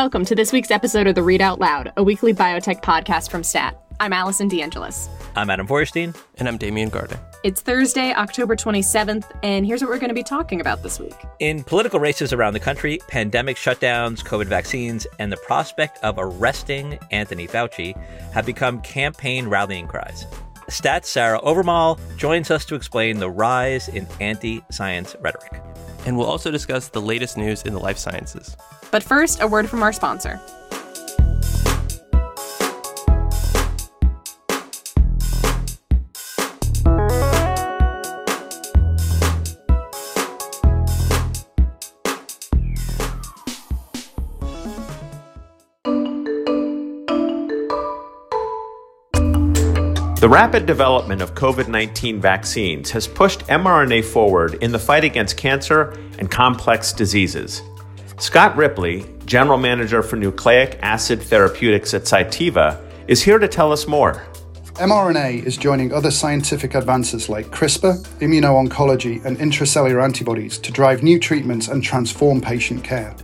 Welcome 0.00 0.24
to 0.24 0.34
this 0.34 0.50
week's 0.50 0.70
episode 0.70 1.06
of 1.08 1.14
the 1.14 1.22
Read 1.22 1.42
Out 1.42 1.58
Loud, 1.58 1.92
a 1.94 2.02
weekly 2.02 2.32
biotech 2.32 2.80
podcast 2.80 3.30
from 3.30 3.44
STAT. 3.44 3.78
I'm 4.00 4.14
Allison 4.14 4.48
DeAngelis. 4.48 5.10
I'm 5.36 5.50
Adam 5.50 5.66
Feuerstein. 5.66 6.14
And 6.38 6.48
I'm 6.48 6.56
Damian 6.56 6.88
Garde. 6.88 7.20
It's 7.44 7.60
Thursday, 7.60 8.14
October 8.14 8.56
27th, 8.56 9.30
and 9.42 9.66
here's 9.66 9.82
what 9.82 9.90
we're 9.90 9.98
going 9.98 10.08
to 10.08 10.14
be 10.14 10.22
talking 10.22 10.58
about 10.62 10.82
this 10.82 10.98
week. 10.98 11.14
In 11.38 11.62
political 11.62 12.00
races 12.00 12.32
around 12.32 12.54
the 12.54 12.60
country, 12.60 12.98
pandemic 13.08 13.58
shutdowns, 13.58 14.24
COVID 14.24 14.46
vaccines, 14.46 15.06
and 15.18 15.30
the 15.30 15.36
prospect 15.36 15.98
of 16.02 16.14
arresting 16.16 16.98
Anthony 17.10 17.46
Fauci 17.46 17.94
have 18.32 18.46
become 18.46 18.80
campaign 18.80 19.48
rallying 19.48 19.86
cries. 19.86 20.24
Stat's 20.70 21.10
Sarah 21.10 21.42
Owermohle 21.42 22.00
joins 22.16 22.50
us 22.50 22.64
to 22.64 22.74
explain 22.74 23.18
the 23.18 23.28
rise 23.28 23.88
in 23.88 24.06
anti 24.18 24.62
science 24.70 25.14
rhetoric. 25.20 25.60
And 26.06 26.16
we'll 26.16 26.26
also 26.26 26.50
discuss 26.50 26.88
the 26.88 27.00
latest 27.00 27.36
news 27.36 27.62
in 27.62 27.72
the 27.72 27.80
life 27.80 27.98
sciences. 27.98 28.56
But 28.90 29.02
first, 29.02 29.40
a 29.40 29.46
word 29.46 29.68
from 29.68 29.82
our 29.82 29.92
sponsor. 29.92 30.40
Rapid 50.30 50.64
development 50.64 51.20
of 51.20 51.34
COVID 51.34 51.66
19 51.66 52.20
vaccines 52.20 52.88
has 52.92 53.08
pushed 53.08 53.40
mRNA 53.48 54.04
forward 54.04 54.54
in 54.62 54.70
the 54.70 54.78
fight 54.78 55.02
against 55.02 55.36
cancer 55.36 55.90
and 56.20 56.30
complex 56.30 56.92
diseases. 56.92 57.62
Scott 58.16 58.56
Ripley, 58.56 59.04
General 59.24 59.58
Manager 59.58 60.04
for 60.04 60.14
Nucleic 60.14 60.78
Acid 60.82 61.20
Therapeutics 61.20 61.94
at 61.94 62.02
Cytiva, 62.02 62.80
is 63.08 63.20
here 63.20 63.40
to 63.40 63.48
tell 63.48 63.72
us 63.72 63.88
more. 63.88 64.24
mRNA 64.74 65.44
is 65.44 65.56
joining 65.56 65.92
other 65.92 66.12
scientific 66.12 66.76
advances 66.76 67.28
like 67.28 67.46
CRISPR, 67.46 67.98
immuno-oncology, 68.20 69.24
and 69.24 69.36
intracellular 69.38 70.00
antibodies 70.00 70.58
to 70.58 70.70
drive 70.70 71.02
new 71.02 71.18
treatments 71.18 71.66
and 71.66 71.82
transform 71.82 72.40
patient 72.40 72.84
care. 72.84 73.16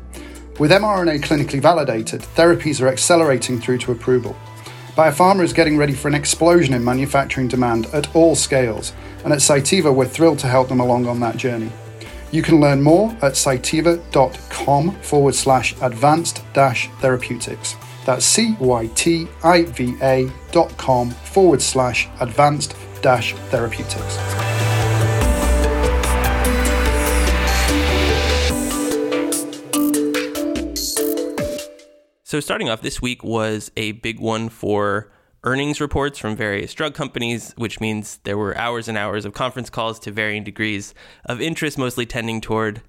With 0.59 0.73
mRNA 0.73 1.21
clinically 1.21 1.61
validated, 1.63 2.23
therapies 2.35 2.83
are 2.83 2.89
accelerating 2.89 3.61
through 3.61 3.79
to 3.79 3.93
approval. 3.93 4.35
Biopharma 4.97 5.43
is 5.43 5.53
getting 5.53 5.77
ready 5.77 5.93
for 5.93 6.09
an 6.09 6.15
explosion 6.15 6.73
in 6.73 6.83
manufacturing 6.83 7.49
demand 7.49 7.85
at 7.93 8.17
all 8.17 8.35
scales, 8.35 8.95
and 9.25 9.33
at 9.33 9.41
Cytiva, 9.41 9.95
we're 9.95 10.09
thrilled 10.09 10.39
to 10.39 10.47
help 10.47 10.71
them 10.71 10.81
along 10.81 11.07
on 11.07 11.21
that 11.21 11.37
journey. 11.37 11.71
You 12.33 12.41
can 12.41 12.63
learn 12.63 12.83
more 12.83 13.11
at 13.21 13.33
cytiva.com 13.33 14.91
forward 15.03 15.35
slash 15.35 15.75
advanced 15.83 16.43
dash 16.55 16.89
therapeutics. 17.01 17.77
That's 18.07 18.25
C 18.25 18.57
Y 18.59 18.87
T 18.95 19.29
I 19.45 19.65
V 19.65 19.97
A 20.01 20.33
dot 20.51 20.75
com 20.79 21.11
forward 21.11 21.61
slash 21.61 22.09
advanced 22.21 22.75
dash 23.03 23.35
therapeutics. 23.51 24.46
So, 32.29 32.41
starting 32.41 32.69
off, 32.69 32.83
this 32.83 33.01
week 33.01 33.23
was 33.23 33.71
a 33.77 33.93
big 33.93 34.19
one 34.19 34.49
for 34.49 35.13
earnings 35.45 35.81
reports 35.81 36.19
from 36.19 36.35
various 36.35 36.75
drug 36.75 36.93
companies, 36.93 37.55
which 37.57 37.79
means 37.79 38.19
there 38.25 38.37
were 38.37 38.59
hours 38.59 38.89
and 38.89 38.99
hours 38.99 39.25
of 39.25 39.33
conference 39.33 39.71
calls 39.71 40.01
to 40.01 40.11
varying 40.11 40.43
degrees 40.43 40.93
of 41.27 41.41
interest, 41.41 41.79
mostly 41.79 42.05
tending 42.05 42.41
toward 42.41 42.83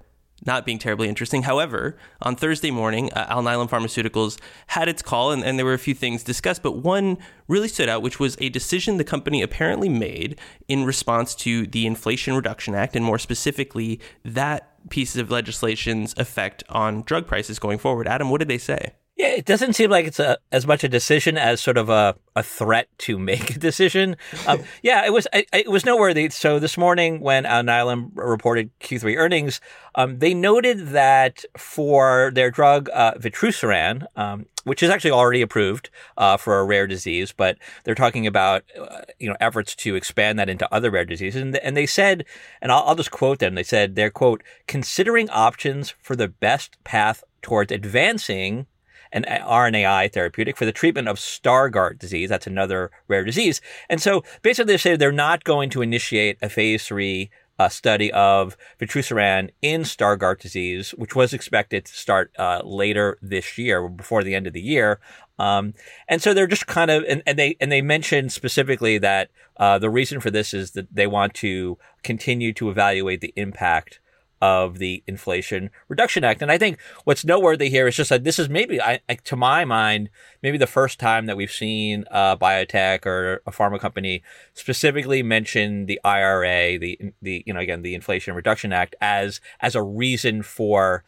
not 0.44 0.66
being 0.66 0.80
terribly 0.80 1.08
interesting. 1.08 1.44
However, 1.44 1.96
on 2.20 2.34
Thursday 2.34 2.72
morning, 2.72 3.12
uh, 3.12 3.32
Alnylam 3.32 3.70
Pharmaceuticals 3.70 4.40
had 4.66 4.88
its 4.88 5.02
call, 5.02 5.30
and, 5.30 5.44
and, 5.44 5.56
there 5.56 5.66
were 5.66 5.72
a 5.72 5.78
few 5.78 5.94
things 5.94 6.24
discussed, 6.24 6.64
but 6.64 6.78
one 6.78 7.16
really 7.46 7.68
stood 7.68 7.88
out, 7.88 8.02
which 8.02 8.18
was 8.18 8.36
a 8.40 8.48
decision 8.48 8.96
the 8.96 9.04
company 9.04 9.40
apparently 9.40 9.88
made 9.88 10.36
in 10.66 10.84
response 10.84 11.36
to 11.36 11.64
the 11.64 11.86
Inflation 11.86 12.34
Reduction 12.34 12.74
Act, 12.74 12.96
and 12.96 13.04
more 13.04 13.20
specifically, 13.20 14.00
that 14.24 14.90
piece 14.90 15.14
of 15.14 15.30
legislation's 15.30 16.12
effect 16.16 16.64
on 16.68 17.02
drug 17.02 17.28
prices 17.28 17.60
going 17.60 17.78
forward. 17.78 18.08
Adam, 18.08 18.30
what 18.30 18.38
did 18.38 18.48
they 18.48 18.58
say? 18.58 18.94
Yeah, 19.18 19.30
it 19.30 19.46
doesn't 19.46 19.72
seem 19.72 19.90
like 19.90 20.06
it's 20.06 20.20
a, 20.20 20.38
as 20.52 20.64
much 20.64 20.84
a 20.84 20.88
decision 20.88 21.36
as 21.36 21.60
sort 21.60 21.76
of 21.76 21.88
a, 21.88 22.14
a 22.36 22.42
threat 22.44 22.86
to 22.98 23.18
make 23.18 23.56
a 23.56 23.58
decision. 23.58 24.16
Um, 24.46 24.62
yeah, 24.82 25.04
it 25.04 25.12
was 25.12 25.26
it, 25.32 25.48
it, 25.52 25.68
was 25.68 25.84
noteworthy. 25.84 26.30
So 26.30 26.60
this 26.60 26.78
morning, 26.78 27.18
when 27.18 27.42
Alnylam 27.42 28.12
reported 28.14 28.70
Q3 28.78 29.16
earnings, 29.16 29.60
um, 29.96 30.20
they 30.20 30.34
noted 30.34 30.90
that 30.90 31.44
for 31.56 32.30
their 32.32 32.52
drug 32.52 32.88
uh, 32.90 33.14
Vutrisiran, 33.14 34.06
um, 34.14 34.46
which 34.62 34.84
is 34.84 34.88
actually 34.88 35.10
already 35.10 35.42
approved 35.42 35.90
uh, 36.16 36.36
for 36.36 36.60
a 36.60 36.64
rare 36.64 36.86
disease, 36.86 37.32
but 37.36 37.58
they're 37.82 37.96
talking 37.96 38.24
about 38.24 38.62
uh, 38.80 39.00
you 39.18 39.28
know 39.28 39.36
efforts 39.40 39.74
to 39.74 39.96
expand 39.96 40.38
that 40.38 40.48
into 40.48 40.72
other 40.72 40.92
rare 40.92 41.04
diseases. 41.04 41.42
And, 41.42 41.56
and 41.56 41.76
they 41.76 41.86
said, 41.86 42.24
and 42.62 42.70
I'll, 42.70 42.84
I'll 42.84 42.94
just 42.94 43.10
quote 43.10 43.40
them. 43.40 43.56
They 43.56 43.64
said 43.64 43.96
they're 43.96 44.10
quote 44.10 44.44
considering 44.68 45.28
options 45.30 45.90
for 46.00 46.14
the 46.14 46.28
best 46.28 46.76
path 46.84 47.24
towards 47.42 47.72
advancing 47.72 48.68
an 49.12 49.24
RNAi 49.24 50.12
therapeutic 50.12 50.56
for 50.56 50.64
the 50.64 50.72
treatment 50.72 51.08
of 51.08 51.16
Stargardt 51.16 51.98
disease. 51.98 52.28
That's 52.28 52.46
another 52.46 52.90
rare 53.06 53.24
disease. 53.24 53.60
And 53.88 54.00
so 54.00 54.24
basically 54.42 54.72
they 54.72 54.78
say 54.78 54.96
they're 54.96 55.12
not 55.12 55.44
going 55.44 55.70
to 55.70 55.82
initiate 55.82 56.38
a 56.42 56.48
phase 56.48 56.86
three 56.86 57.30
uh, 57.58 57.68
study 57.68 58.12
of 58.12 58.56
vutrisiran 58.80 59.50
in 59.62 59.82
Stargardt 59.82 60.40
disease, 60.40 60.90
which 60.92 61.16
was 61.16 61.32
expected 61.32 61.84
to 61.84 61.92
start 61.92 62.30
uh, 62.38 62.62
later 62.64 63.18
this 63.20 63.58
year, 63.58 63.88
before 63.88 64.22
the 64.22 64.34
end 64.34 64.46
of 64.46 64.52
the 64.52 64.60
year. 64.60 65.00
Um, 65.38 65.74
and 66.08 66.22
so 66.22 66.34
they're 66.34 66.46
just 66.46 66.66
kind 66.66 66.90
of, 66.90 67.04
and, 67.08 67.22
and, 67.26 67.38
they 67.38 67.56
and 67.60 67.70
they 67.70 67.82
mentioned 67.82 68.32
specifically 68.32 68.98
that 68.98 69.30
uh, 69.56 69.78
the 69.78 69.90
reason 69.90 70.20
for 70.20 70.30
this 70.30 70.54
is 70.54 70.72
that 70.72 70.94
they 70.94 71.06
want 71.06 71.34
to 71.34 71.78
continue 72.02 72.52
to 72.54 72.70
evaluate 72.70 73.20
the 73.20 73.32
impact 73.36 74.00
of 74.40 74.78
the 74.78 75.02
Inflation 75.06 75.70
Reduction 75.88 76.24
Act. 76.24 76.42
And 76.42 76.50
I 76.50 76.58
think 76.58 76.78
what's 77.04 77.24
noteworthy 77.24 77.70
here 77.70 77.88
is 77.88 77.96
just 77.96 78.10
that 78.10 78.24
this 78.24 78.38
is 78.38 78.48
maybe, 78.48 78.80
I, 78.80 79.00
to 79.24 79.36
my 79.36 79.64
mind, 79.64 80.10
maybe 80.42 80.58
the 80.58 80.66
first 80.66 80.98
time 80.98 81.26
that 81.26 81.36
we've 81.36 81.50
seen 81.50 82.04
a 82.10 82.36
biotech 82.36 83.06
or 83.06 83.42
a 83.46 83.50
pharma 83.50 83.80
company 83.80 84.22
specifically 84.54 85.22
mention 85.22 85.86
the 85.86 86.00
IRA, 86.04 86.78
the 86.78 86.98
the 87.22 87.42
you 87.46 87.52
know 87.52 87.60
again 87.60 87.82
the 87.82 87.94
Inflation 87.94 88.34
Reduction 88.34 88.72
Act 88.72 88.94
as 89.00 89.40
as 89.60 89.74
a 89.74 89.82
reason 89.82 90.42
for 90.42 91.04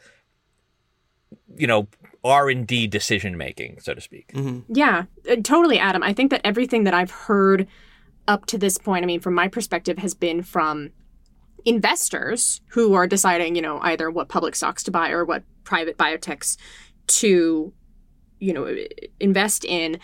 you 1.57 1.67
know 1.67 1.89
R 2.25 2.51
and 2.51 2.67
D 2.67 2.87
decision 2.87 3.37
making, 3.37 3.79
so 3.81 3.95
to 3.95 4.01
speak. 4.01 4.33
Mm-hmm. 4.33 4.73
Yeah, 4.75 5.05
uh, 5.31 5.37
totally, 5.43 5.79
Adam. 5.79 6.03
I 6.03 6.13
think 6.13 6.31
that 6.31 6.41
everything 6.45 6.85
that 6.85 6.95
I've 6.95 7.11
heard 7.11 7.67
up 8.29 8.47
to 8.47 8.59
this 8.59 8.79
point, 8.79 9.05
I 9.05 9.07
mean, 9.07 9.21
from 9.21 9.35
my 9.35 9.49
perspective, 9.49 9.99
has 9.99 10.15
been 10.15 10.43
from 10.43 10.91
investors 11.65 12.61
who 12.69 12.95
are 12.95 13.07
deciding, 13.07 13.57
you 13.57 13.63
know, 13.63 13.81
either 13.83 14.11
what 14.11 14.29
public 14.29 14.55
stocks 14.55 14.83
to 14.85 14.91
buy 14.91 15.11
or 15.11 15.25
what 15.25 15.43
private 15.65 15.97
biotechs 15.99 16.57
to, 17.07 17.73
you 18.39 18.53
know, 18.53 18.77
invest 19.19 19.65
in. 19.65 19.99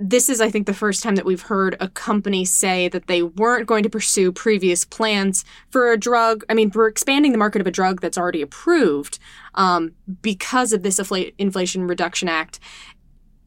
This 0.00 0.28
is, 0.28 0.40
I 0.40 0.50
think, 0.50 0.66
the 0.66 0.74
first 0.74 1.02
time 1.02 1.16
that 1.16 1.24
we've 1.24 1.42
heard 1.42 1.76
a 1.80 1.88
company 1.88 2.44
say 2.44 2.88
that 2.88 3.06
they 3.06 3.22
weren't 3.22 3.66
going 3.66 3.82
to 3.82 3.90
pursue 3.90 4.30
previous 4.30 4.84
plans 4.84 5.44
for 5.70 5.90
a 5.90 5.98
drug. 5.98 6.44
I 6.48 6.54
mean, 6.54 6.70
we're 6.74 6.88
expanding 6.88 7.32
the 7.32 7.38
market 7.38 7.60
of 7.60 7.66
a 7.66 7.72
drug 7.72 8.00
that's 8.00 8.18
already 8.18 8.42
approved 8.42 9.18
um, 9.54 9.92
because 10.22 10.72
of 10.72 10.82
this 10.82 11.00
Inflation 11.38 11.86
Reduction 11.86 12.28
Act. 12.28 12.60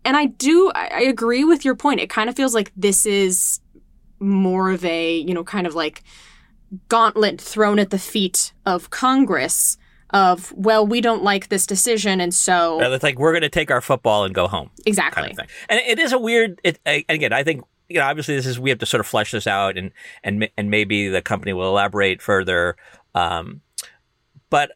And 0.03 0.17
I 0.17 0.25
do, 0.25 0.71
I 0.73 1.03
agree 1.03 1.43
with 1.43 1.63
your 1.63 1.75
point. 1.75 2.01
It 2.01 2.09
kind 2.09 2.29
of 2.29 2.35
feels 2.35 2.55
like 2.55 2.71
this 2.75 3.05
is 3.05 3.59
more 4.19 4.71
of 4.71 4.83
a, 4.83 5.17
you 5.17 5.33
know, 5.33 5.43
kind 5.43 5.67
of 5.67 5.75
like 5.75 6.03
gauntlet 6.89 7.39
thrown 7.41 7.79
at 7.79 7.89
the 7.89 7.99
feet 7.99 8.53
of 8.65 8.89
Congress 8.89 9.77
of 10.11 10.51
well 10.51 10.85
we 10.85 10.99
don't 10.99 11.23
like 11.23 11.47
this 11.47 11.65
decision 11.65 12.19
and 12.19 12.33
so 12.33 12.81
it's 12.81 13.03
like 13.03 13.17
we're 13.17 13.31
going 13.31 13.41
to 13.41 13.49
take 13.49 13.71
our 13.71 13.81
football 13.81 14.25
and 14.25 14.35
go 14.35 14.47
home. 14.47 14.69
Exactly 14.85 15.23
kind 15.23 15.39
of 15.39 15.47
and 15.69 15.79
it 15.79 15.99
is 15.99 16.11
a 16.11 16.19
weird 16.19 16.59
it, 16.63 16.79
again 16.85 17.31
i 17.31 17.43
think 17.43 17.63
you 17.87 17.97
know 17.97 18.05
obviously 18.05 18.35
this 18.35 18.45
is 18.45 18.59
we 18.59 18.69
have 18.69 18.79
to 18.79 18.85
sort 18.85 18.99
of 18.99 19.07
flesh 19.07 19.31
this 19.31 19.47
out 19.47 19.77
and 19.77 19.91
and 20.23 20.49
and 20.57 20.69
maybe 20.69 21.07
the 21.07 21.21
company 21.21 21.53
will 21.53 21.69
elaborate 21.69 22.21
further 22.21 22.75
um, 23.15 23.61
but 24.49 24.71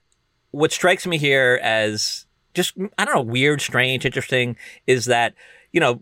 what 0.51 0.71
strikes 0.71 1.05
me 1.05 1.17
here 1.17 1.59
as 1.61 2.25
just 2.53 2.73
i 2.97 3.03
don't 3.05 3.15
know 3.15 3.21
weird 3.21 3.61
strange 3.61 4.05
interesting 4.05 4.55
is 4.87 5.05
that 5.05 5.33
you 5.71 5.79
know 5.79 6.01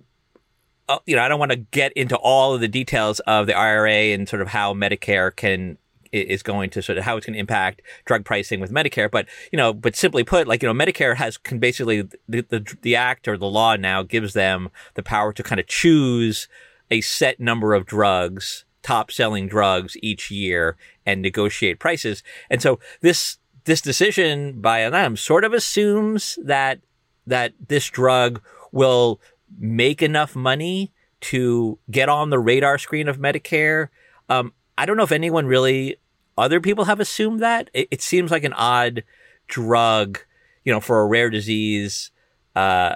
uh, 0.89 1.00
you 1.06 1.16
know, 1.16 1.24
I 1.24 1.30
don't 1.30 1.39
want 1.39 1.51
to 1.51 1.57
get 1.57 1.94
into 1.94 2.18
all 2.18 2.54
of 2.54 2.60
the 2.60 2.68
details 2.68 3.22
of 3.22 3.48
the 3.48 3.56
IRA 3.56 4.13
and 4.13 4.28
sort 4.28 4.42
of 4.42 4.50
how 4.50 4.74
Medicare 4.74 5.34
can 5.34 5.78
is 6.13 6.44
going 6.44 6.69
to 6.71 6.81
sort 6.81 6.98
of 6.98 7.04
how 7.04 7.18
it's 7.18 7.25
going 7.25 7.33
to 7.33 7.39
impact 7.39 7.81
drug 8.06 8.24
pricing 8.24 8.60
with 8.60 8.71
Medicare. 8.71 9.10
But 9.10 9.27
you 9.51 9.57
know, 9.57 9.74
but 9.74 9.95
simply 9.95 10.24
put, 10.24 10.48
like 10.48 10.63
you 10.63 10.71
know, 10.71 10.86
Medicare 10.86 11.15
has 11.15 11.38
can 11.38 11.60
basically 11.60 12.01
the 12.01 12.45
the, 12.50 12.77
the 12.81 12.95
act 12.95 13.27
or 13.27 13.38
the 13.38 13.50
law 13.50 13.75
now 13.75 14.04
gives 14.04 14.33
them 14.33 14.69
the 14.94 15.04
power 15.04 15.33
to 15.33 15.44
kind 15.44 15.60
of 15.60 15.68
choose 15.68 16.48
a 16.92 17.01
set 17.01 17.39
number 17.39 17.74
of 17.74 17.86
drugs, 17.86 18.65
top 18.81 19.12
selling 19.12 19.48
drugs 19.48 19.98
each 20.01 20.30
year, 20.30 20.77
and 21.06 21.21
negotiate 21.21 21.80
prices. 21.80 22.24
And 22.50 22.62
so 22.62 22.80
this 23.01 23.38
this 23.65 23.81
decision 23.81 24.62
by 24.62 24.81
Alnylam 24.81 25.18
sort 25.18 25.44
of 25.44 25.54
assumes 25.54 26.38
that 26.44 26.80
that 27.25 27.54
this 27.68 27.89
drug 27.89 28.42
will 28.71 29.21
make 29.57 30.01
enough 30.01 30.36
money 30.36 30.92
to 31.21 31.80
get 31.89 32.10
on 32.10 32.30
the 32.30 32.39
radar 32.39 32.77
screen 32.77 33.07
of 33.07 33.18
Medicare. 33.18 33.88
Um, 34.30 34.54
I 34.77 34.86
don't 34.86 34.98
know 34.98 35.04
if 35.04 35.12
anyone 35.12 35.45
really, 35.45 35.98
other 36.38 36.59
people 36.59 36.85
have 36.85 37.00
assumed 37.00 37.41
that. 37.41 37.69
It, 37.74 37.88
it 37.91 38.01
seems 38.01 38.31
like 38.31 38.44
an 38.44 38.53
odd 38.53 39.03
drug, 39.47 40.19
you 40.63 40.71
know, 40.74 40.80
for 40.80 41.01
a 41.01 41.07
rare 41.07 41.30
disease, 41.30 42.12
uh, 42.56 42.95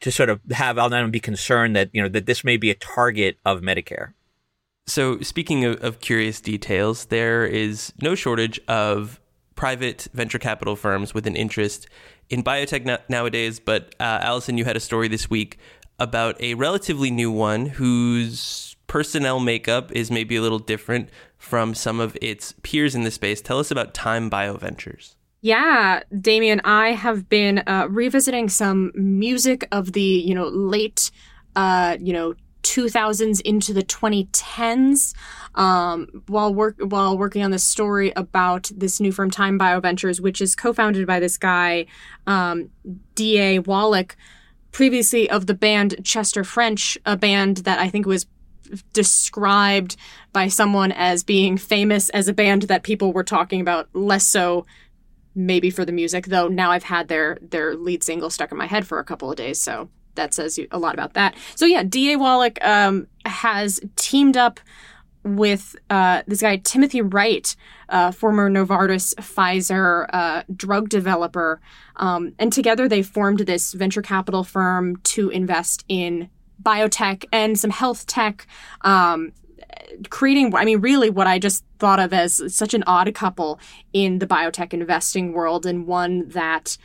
to 0.00 0.10
sort 0.10 0.28
of 0.28 0.40
have 0.50 0.76
Alnylam 0.76 1.10
be 1.10 1.20
concerned 1.20 1.74
that, 1.76 1.88
you 1.92 2.02
know, 2.02 2.08
that 2.08 2.26
this 2.26 2.44
may 2.44 2.56
be 2.56 2.70
a 2.70 2.74
target 2.74 3.38
of 3.44 3.60
Medicare. 3.60 4.12
So, 4.86 5.18
speaking 5.20 5.64
of, 5.64 5.82
of 5.82 6.00
curious 6.00 6.40
details, 6.42 7.06
there 7.06 7.46
is 7.46 7.94
no 8.02 8.14
shortage 8.14 8.60
of 8.68 9.18
private 9.54 10.08
venture 10.12 10.38
capital 10.38 10.76
firms 10.76 11.14
with 11.14 11.26
an 11.26 11.36
interest 11.36 11.88
in 12.28 12.42
biotech 12.44 13.08
nowadays. 13.08 13.60
But, 13.60 13.94
uh, 13.98 14.18
Allison, 14.20 14.58
you 14.58 14.66
had 14.66 14.76
a 14.76 14.80
story 14.80 15.08
this 15.08 15.30
week 15.30 15.58
about 15.98 16.38
a 16.40 16.52
relatively 16.54 17.10
new 17.10 17.30
one 17.30 17.66
whose 17.66 18.73
personnel 18.94 19.40
makeup 19.40 19.90
is 19.90 20.08
maybe 20.08 20.36
a 20.36 20.40
little 20.40 20.60
different 20.60 21.08
from 21.36 21.74
some 21.74 21.98
of 21.98 22.16
its 22.22 22.54
peers 22.62 22.94
in 22.94 23.02
the 23.02 23.10
space. 23.10 23.40
Tell 23.42 23.58
us 23.58 23.72
about 23.72 23.92
Time 23.92 24.30
Bioventures. 24.30 25.16
Yeah, 25.40 26.04
Damian, 26.20 26.60
I 26.62 26.90
have 26.90 27.28
been 27.28 27.64
uh, 27.66 27.88
revisiting 27.90 28.48
some 28.48 28.92
music 28.94 29.66
of 29.72 29.94
the, 29.94 30.00
you 30.00 30.32
know, 30.32 30.46
late, 30.46 31.10
uh, 31.56 31.96
you 32.00 32.12
know, 32.12 32.34
2000s 32.62 33.40
into 33.40 33.72
the 33.72 33.82
2010s 33.82 35.12
um, 35.56 36.06
while 36.28 36.54
work 36.54 36.76
while 36.78 37.18
working 37.18 37.42
on 37.42 37.50
this 37.50 37.64
story 37.64 38.12
about 38.14 38.70
this 38.76 39.00
new 39.00 39.10
firm 39.10 39.28
Time 39.28 39.58
Bioventures, 39.58 40.20
which 40.20 40.40
is 40.40 40.54
co-founded 40.54 41.04
by 41.04 41.18
this 41.18 41.36
guy 41.36 41.86
um, 42.28 42.70
D.A. 43.16 43.58
Wallach, 43.58 44.14
previously 44.70 45.28
of 45.28 45.46
the 45.46 45.54
band 45.54 45.96
Chester 46.04 46.44
French, 46.44 46.96
a 47.04 47.16
band 47.16 47.58
that 47.58 47.80
I 47.80 47.88
think 47.88 48.06
was 48.06 48.26
described 48.92 49.96
by 50.32 50.48
someone 50.48 50.92
as 50.92 51.22
being 51.22 51.56
famous 51.56 52.08
as 52.10 52.28
a 52.28 52.32
band 52.32 52.62
that 52.62 52.82
people 52.82 53.12
were 53.12 53.24
talking 53.24 53.60
about 53.60 53.88
less 53.94 54.26
so 54.26 54.66
maybe 55.34 55.70
for 55.70 55.84
the 55.84 55.92
music 55.92 56.26
though 56.26 56.48
now 56.48 56.70
I've 56.70 56.84
had 56.84 57.08
their 57.08 57.38
their 57.42 57.74
lead 57.74 58.02
single 58.04 58.30
stuck 58.30 58.52
in 58.52 58.58
my 58.58 58.66
head 58.66 58.86
for 58.86 58.98
a 58.98 59.04
couple 59.04 59.30
of 59.30 59.36
days 59.36 59.60
so 59.60 59.88
that 60.14 60.34
says 60.34 60.58
a 60.70 60.78
lot 60.78 60.94
about 60.94 61.14
that. 61.14 61.34
So 61.54 61.66
yeah, 61.66 61.82
D.A. 61.82 62.16
Wallach 62.16 62.64
um, 62.64 63.06
has 63.24 63.80
teamed 63.96 64.36
up 64.36 64.60
with 65.22 65.74
uh, 65.88 66.22
this 66.26 66.42
guy 66.42 66.56
Timothy 66.58 67.00
Wright, 67.00 67.56
uh, 67.88 68.10
former 68.10 68.50
Novartis 68.50 69.14
Pfizer 69.14 70.06
uh, 70.12 70.42
drug 70.54 70.90
developer, 70.90 71.60
um, 71.96 72.34
and 72.38 72.52
together 72.52 72.88
they 72.88 73.02
formed 73.02 73.40
this 73.40 73.72
venture 73.72 74.02
capital 74.02 74.44
firm 74.44 74.96
to 74.98 75.30
invest 75.30 75.84
in 75.88 76.28
biotech 76.62 77.24
and 77.32 77.58
some 77.58 77.70
health 77.70 78.06
tech. 78.06 78.46
Um, 78.82 79.32
creating, 80.10 80.54
I 80.54 80.64
mean, 80.64 80.80
really 80.80 81.10
what 81.10 81.26
I 81.26 81.38
just 81.38 81.64
thought 81.78 82.00
of 82.00 82.12
as 82.12 82.42
such 82.54 82.74
an 82.74 82.84
odd 82.86 83.12
couple 83.14 83.60
in 83.92 84.18
the 84.18 84.26
biotech 84.26 84.72
investing 84.72 85.32
world, 85.32 85.66
and 85.66 85.86
one 85.86 86.28
that 86.30 86.76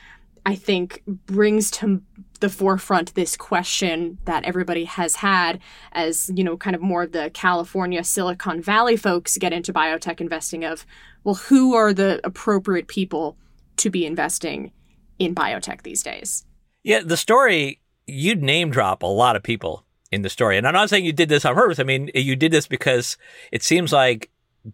I 0.45 0.55
think 0.55 1.03
brings 1.05 1.69
to 1.71 2.01
the 2.39 2.49
forefront 2.49 3.13
this 3.15 3.35
question 3.35 4.17
that 4.25 4.45
everybody 4.45 4.85
has 4.85 5.17
had 5.17 5.59
as, 5.91 6.31
you 6.33 6.43
know, 6.43 6.55
kind 6.55 6.75
of 6.75 6.81
more 6.81 7.03
of 7.03 7.11
the 7.11 7.29
California 7.33 8.03
Silicon 8.03 8.61
Valley 8.61 8.95
folks 8.95 9.37
get 9.37 9.53
into 9.53 9.73
biotech 9.73 10.21
investing 10.21 10.63
of, 10.63 10.85
well, 11.23 11.35
who 11.35 11.75
are 11.75 11.93
the 11.93 12.21
appropriate 12.23 12.87
people 12.87 13.37
to 13.77 13.89
be 13.89 14.05
investing 14.05 14.71
in 15.19 15.35
biotech 15.35 15.83
these 15.83 16.01
days? 16.01 16.45
Yeah, 16.83 17.01
the 17.03 17.17
story, 17.17 17.81
you'd 18.09 18.43
name 18.43 18.69
drop 18.71 19.03
a 19.03 19.07
lot 19.07 19.35
of 19.35 19.43
people 19.43 19.85
in 20.11 20.21
the 20.21 20.29
story. 20.29 20.57
And 20.57 20.67
I'm 20.67 20.73
not 20.73 20.89
saying 20.89 21.05
you 21.05 21.13
did 21.13 21.29
this 21.29 21.45
on 21.45 21.55
purpose. 21.55 21.79
I 21.79 21.83
mean, 21.83 22.09
you 22.15 22.35
did 22.35 22.51
this 22.51 22.67
because 22.67 23.17
it 23.51 23.63
seems 23.63 23.93
like 23.93 24.29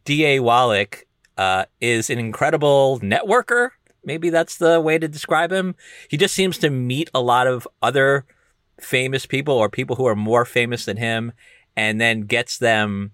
D.A. 0.05 0.39
Wallach 0.39 1.05
uh, 1.37 1.65
is 1.81 2.09
an 2.09 2.17
incredible 2.19 2.99
networker 3.01 3.71
Maybe 4.05 4.29
that's 4.29 4.57
the 4.57 4.79
way 4.79 4.97
to 4.99 5.07
describe 5.07 5.51
him. 5.51 5.75
He 6.09 6.15
just 6.15 6.35
seems 6.35 6.57
to 6.59 6.69
meet 6.69 7.09
a 7.13 7.21
lot 7.21 7.47
of 7.47 7.67
other 7.81 8.25
famous 8.79 9.25
people 9.25 9.55
or 9.55 9.67
people 9.67 9.95
who 9.95 10.05
are 10.05 10.15
more 10.15 10.45
famous 10.45 10.85
than 10.85 10.97
him 10.97 11.33
and 11.75 11.99
then 11.99 12.21
gets 12.21 12.57
them 12.57 13.11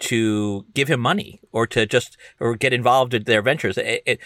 to 0.00 0.66
give 0.74 0.88
him 0.88 1.00
money 1.00 1.40
or 1.52 1.66
to 1.68 1.86
just 1.86 2.16
or 2.40 2.56
get 2.56 2.72
involved 2.72 3.14
in 3.14 3.24
their 3.24 3.42
ventures. 3.42 3.78
It, 3.78 4.02
it, 4.06 4.20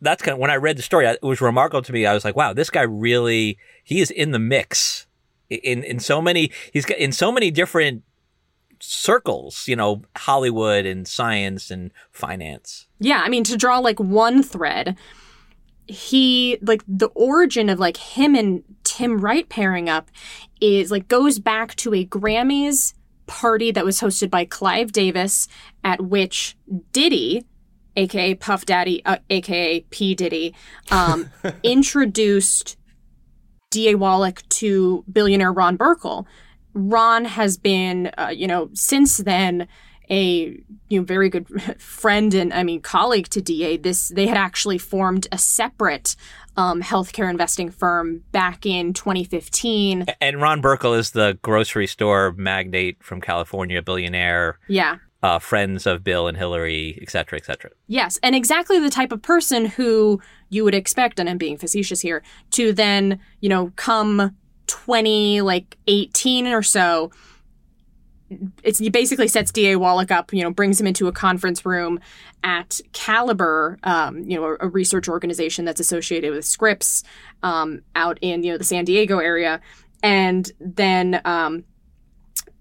that's 0.00 0.22
kind 0.22 0.34
of 0.34 0.38
when 0.38 0.50
I 0.50 0.56
read 0.56 0.76
the 0.76 0.82
story, 0.82 1.06
it 1.06 1.22
was 1.22 1.40
remarkable 1.40 1.82
to 1.82 1.92
me. 1.92 2.06
I 2.06 2.14
was 2.14 2.24
like, 2.24 2.36
wow, 2.36 2.52
this 2.52 2.70
guy 2.70 2.82
really 2.82 3.58
he 3.82 4.00
is 4.00 4.10
in 4.10 4.32
the 4.32 4.38
mix 4.38 5.06
in 5.48 5.82
in 5.84 6.00
so 6.00 6.20
many 6.20 6.50
he's 6.72 6.84
got 6.84 6.98
in 6.98 7.12
so 7.12 7.32
many 7.32 7.50
different 7.50 8.02
circles, 8.78 9.66
you 9.66 9.76
know, 9.76 10.02
Hollywood 10.16 10.84
and 10.84 11.08
science 11.08 11.70
and 11.70 11.92
finance. 12.10 12.86
Yeah, 12.98 13.22
I 13.24 13.28
mean 13.28 13.44
to 13.44 13.56
draw 13.56 13.78
like 13.78 13.98
one 13.98 14.42
thread 14.42 14.96
he 15.88 16.58
like 16.62 16.82
the 16.88 17.08
origin 17.14 17.68
of 17.68 17.78
like 17.78 17.96
him 17.96 18.34
and 18.34 18.64
Tim 18.82 19.18
Wright 19.20 19.48
pairing 19.48 19.88
up 19.88 20.10
is 20.60 20.90
like 20.90 21.08
goes 21.08 21.38
back 21.38 21.74
to 21.76 21.94
a 21.94 22.04
Grammys 22.04 22.94
party 23.26 23.70
that 23.70 23.84
was 23.84 24.00
hosted 24.00 24.30
by 24.30 24.44
Clive 24.44 24.92
Davis 24.92 25.48
at 25.84 26.00
which 26.00 26.56
Diddy 26.92 27.44
aka 27.96 28.34
Puff 28.34 28.66
Daddy 28.66 29.04
uh, 29.04 29.18
aka 29.30 29.80
P 29.80 30.14
Diddy 30.14 30.54
um, 30.90 31.30
introduced 31.62 32.76
D.A. 33.70 33.96
Wallach 33.96 34.48
to 34.50 35.04
billionaire 35.10 35.52
Ron 35.52 35.76
Burkle. 35.76 36.26
Ron 36.74 37.24
has 37.24 37.56
been 37.56 38.10
uh, 38.18 38.32
you 38.34 38.46
know 38.46 38.70
since 38.74 39.18
then 39.18 39.66
a 40.10 40.60
you 40.88 41.00
know 41.00 41.04
very 41.04 41.28
good 41.28 41.48
friend 41.80 42.34
and 42.34 42.52
I 42.52 42.62
mean 42.62 42.80
colleague 42.80 43.28
to 43.30 43.40
DA. 43.40 43.76
This 43.76 44.08
they 44.08 44.26
had 44.26 44.36
actually 44.36 44.78
formed 44.78 45.26
a 45.32 45.38
separate 45.38 46.16
um, 46.56 46.82
healthcare 46.82 47.28
investing 47.28 47.70
firm 47.70 48.22
back 48.32 48.64
in 48.64 48.92
2015. 48.92 50.06
And 50.20 50.40
Ron 50.40 50.62
Burkle 50.62 50.98
is 50.98 51.10
the 51.10 51.38
grocery 51.42 51.86
store 51.86 52.32
magnate 52.32 53.02
from 53.02 53.20
California, 53.20 53.82
billionaire. 53.82 54.58
Yeah. 54.68 54.98
Uh, 55.22 55.38
friends 55.38 55.86
of 55.86 56.04
Bill 56.04 56.28
and 56.28 56.36
Hillary, 56.36 56.98
et 57.02 57.10
cetera, 57.10 57.38
et 57.38 57.44
cetera. 57.44 57.70
Yes, 57.88 58.18
and 58.22 58.36
exactly 58.36 58.78
the 58.78 58.90
type 58.90 59.10
of 59.10 59.22
person 59.22 59.64
who 59.64 60.20
you 60.50 60.62
would 60.62 60.74
expect, 60.74 61.18
and 61.18 61.28
I'm 61.28 61.38
being 61.38 61.56
facetious 61.56 62.00
here, 62.00 62.22
to 62.52 62.72
then 62.72 63.18
you 63.40 63.48
know 63.48 63.72
come 63.76 64.36
20 64.66 65.40
like 65.40 65.78
18 65.86 66.46
or 66.48 66.62
so 66.62 67.10
it's 68.62 68.78
he 68.78 68.90
basically 68.90 69.28
sets 69.28 69.52
Da 69.52 69.76
Wallach 69.76 70.10
up, 70.10 70.32
you 70.32 70.42
know, 70.42 70.50
brings 70.50 70.80
him 70.80 70.86
into 70.86 71.06
a 71.06 71.12
conference 71.12 71.64
room 71.64 72.00
at 72.42 72.80
Calibr, 72.92 73.78
um, 73.86 74.18
you 74.24 74.36
know, 74.36 74.44
a, 74.44 74.66
a, 74.66 74.68
research 74.68 75.08
organization 75.08 75.64
that's 75.64 75.80
associated 75.80 76.32
with 76.32 76.44
Scripps 76.44 77.04
um, 77.42 77.82
out 77.94 78.18
in 78.20 78.42
you 78.42 78.52
know 78.52 78.58
the 78.58 78.64
San 78.64 78.84
Diego 78.84 79.18
area, 79.18 79.60
and 80.02 80.50
then 80.60 81.20
um, 81.24 81.64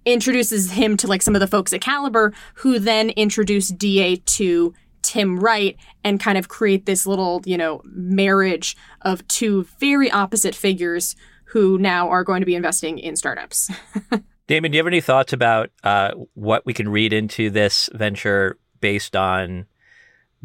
introduces 0.06 0.72
him 0.72 0.98
to 0.98 1.08
like 1.08 1.22
some 1.22 1.36
of 1.36 1.42
the 1.42 1.48
folks 1.48 1.74
at 1.74 1.82
Calibr, 1.82 2.34
who 2.56 2.78
then 2.78 3.10
introduce 3.12 3.70
Da 3.70 4.18
to 4.18 4.74
Tim 5.02 5.40
Wright 5.40 5.78
and 6.04 6.20
kind 6.20 6.38
of 6.38 6.48
create 6.48 6.86
this 6.86 7.08
little 7.08 7.42
you 7.46 7.58
know 7.58 7.82
marriage 7.86 8.78
of 9.02 9.28
two 9.28 9.66
very 9.80 10.12
opposite 10.12 10.54
figures 10.54 11.16
who 11.46 11.78
now 11.78 12.10
are 12.10 12.24
going 12.24 12.42
to 12.42 12.46
be 12.46 12.56
investing 12.56 13.00
in 13.00 13.16
startups. 13.16 13.72
Damon, 14.48 14.72
do 14.72 14.76
you 14.76 14.80
have 14.80 14.88
any 14.88 15.02
thoughts 15.02 15.34
about 15.34 15.72
uh, 15.84 16.12
what 16.36 16.66
we 16.66 16.74
can 16.74 16.90
read 16.90 17.14
into 17.14 17.50
this 17.50 17.90
venture 17.94 18.58
based 18.80 19.16
on 19.16 19.66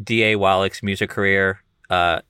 D.A. 0.03 0.35
Wallach's 0.35 0.81
music 0.81 1.09
career? 1.09 1.61
Uh, 1.89 2.21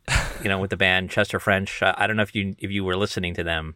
you 0.44 0.50
know, 0.50 0.60
with 0.60 0.72
the 0.72 0.78
band 0.78 1.10
Chester 1.10 1.40
French. 1.40 1.82
I 1.84 2.08
don't 2.08 2.18
know 2.18 2.24
if 2.24 2.36
you 2.36 2.56
if 2.58 2.72
you 2.72 2.84
were 2.84 2.98
listening 2.98 3.36
to 3.36 3.44
them 3.44 3.76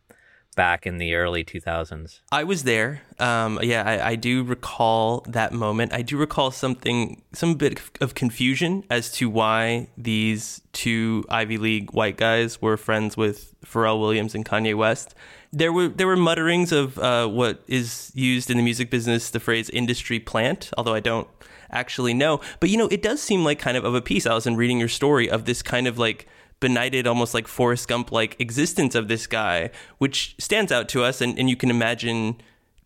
back 0.55 0.87
in 0.87 0.97
the 0.97 1.13
early 1.15 1.43
2000s. 1.43 2.21
I 2.31 2.43
was 2.43 2.63
there. 2.63 3.01
Um, 3.19 3.59
yeah, 3.61 3.83
I, 3.85 4.11
I, 4.11 4.15
do 4.15 4.43
recall 4.43 5.23
that 5.27 5.53
moment. 5.53 5.93
I 5.93 6.01
do 6.01 6.17
recall 6.17 6.49
something, 6.49 7.21
some 7.33 7.55
bit 7.55 7.81
of 8.01 8.15
confusion 8.15 8.83
as 8.89 9.11
to 9.13 9.29
why 9.29 9.89
these 9.97 10.61
two 10.71 11.25
Ivy 11.29 11.57
League 11.57 11.91
white 11.91 12.17
guys 12.17 12.61
were 12.61 12.77
friends 12.77 13.17
with 13.17 13.53
Pharrell 13.65 13.99
Williams 13.99 14.33
and 14.33 14.45
Kanye 14.45 14.75
West 14.75 15.13
there 15.55 15.71
were 15.71 15.87
there 15.87 16.05
were 16.05 16.17
mutterings 16.17 16.73
of 16.73 16.99
uh, 16.99 17.27
what 17.27 17.63
is 17.65 18.11
used 18.13 18.51
in 18.51 18.57
the 18.57 18.63
music 18.63 18.89
business, 18.89 19.29
the 19.29 19.39
phrase 19.39 19.69
"industry 19.69 20.19
plant," 20.19 20.69
although 20.77 20.93
I 20.93 20.99
don't 20.99 21.27
actually 21.71 22.13
know. 22.13 22.41
But 22.59 22.69
you 22.69 22.77
know, 22.77 22.87
it 22.87 23.01
does 23.01 23.21
seem 23.21 23.45
like 23.45 23.57
kind 23.57 23.77
of 23.77 23.85
of 23.85 23.95
a 23.95 24.01
piece. 24.01 24.25
Allison, 24.25 24.57
reading 24.57 24.79
your 24.79 24.89
story 24.89 25.29
of 25.29 25.45
this 25.45 25.61
kind 25.61 25.87
of 25.87 25.97
like 25.97 26.27
benighted, 26.59 27.07
almost 27.07 27.33
like 27.33 27.47
Forrest 27.47 27.87
Gump 27.87 28.11
like 28.11 28.35
existence 28.39 28.95
of 28.95 29.07
this 29.07 29.27
guy, 29.27 29.71
which 29.97 30.35
stands 30.39 30.73
out 30.73 30.89
to 30.89 31.03
us, 31.03 31.21
and, 31.21 31.39
and 31.39 31.49
you 31.49 31.55
can 31.55 31.69
imagine 31.69 32.35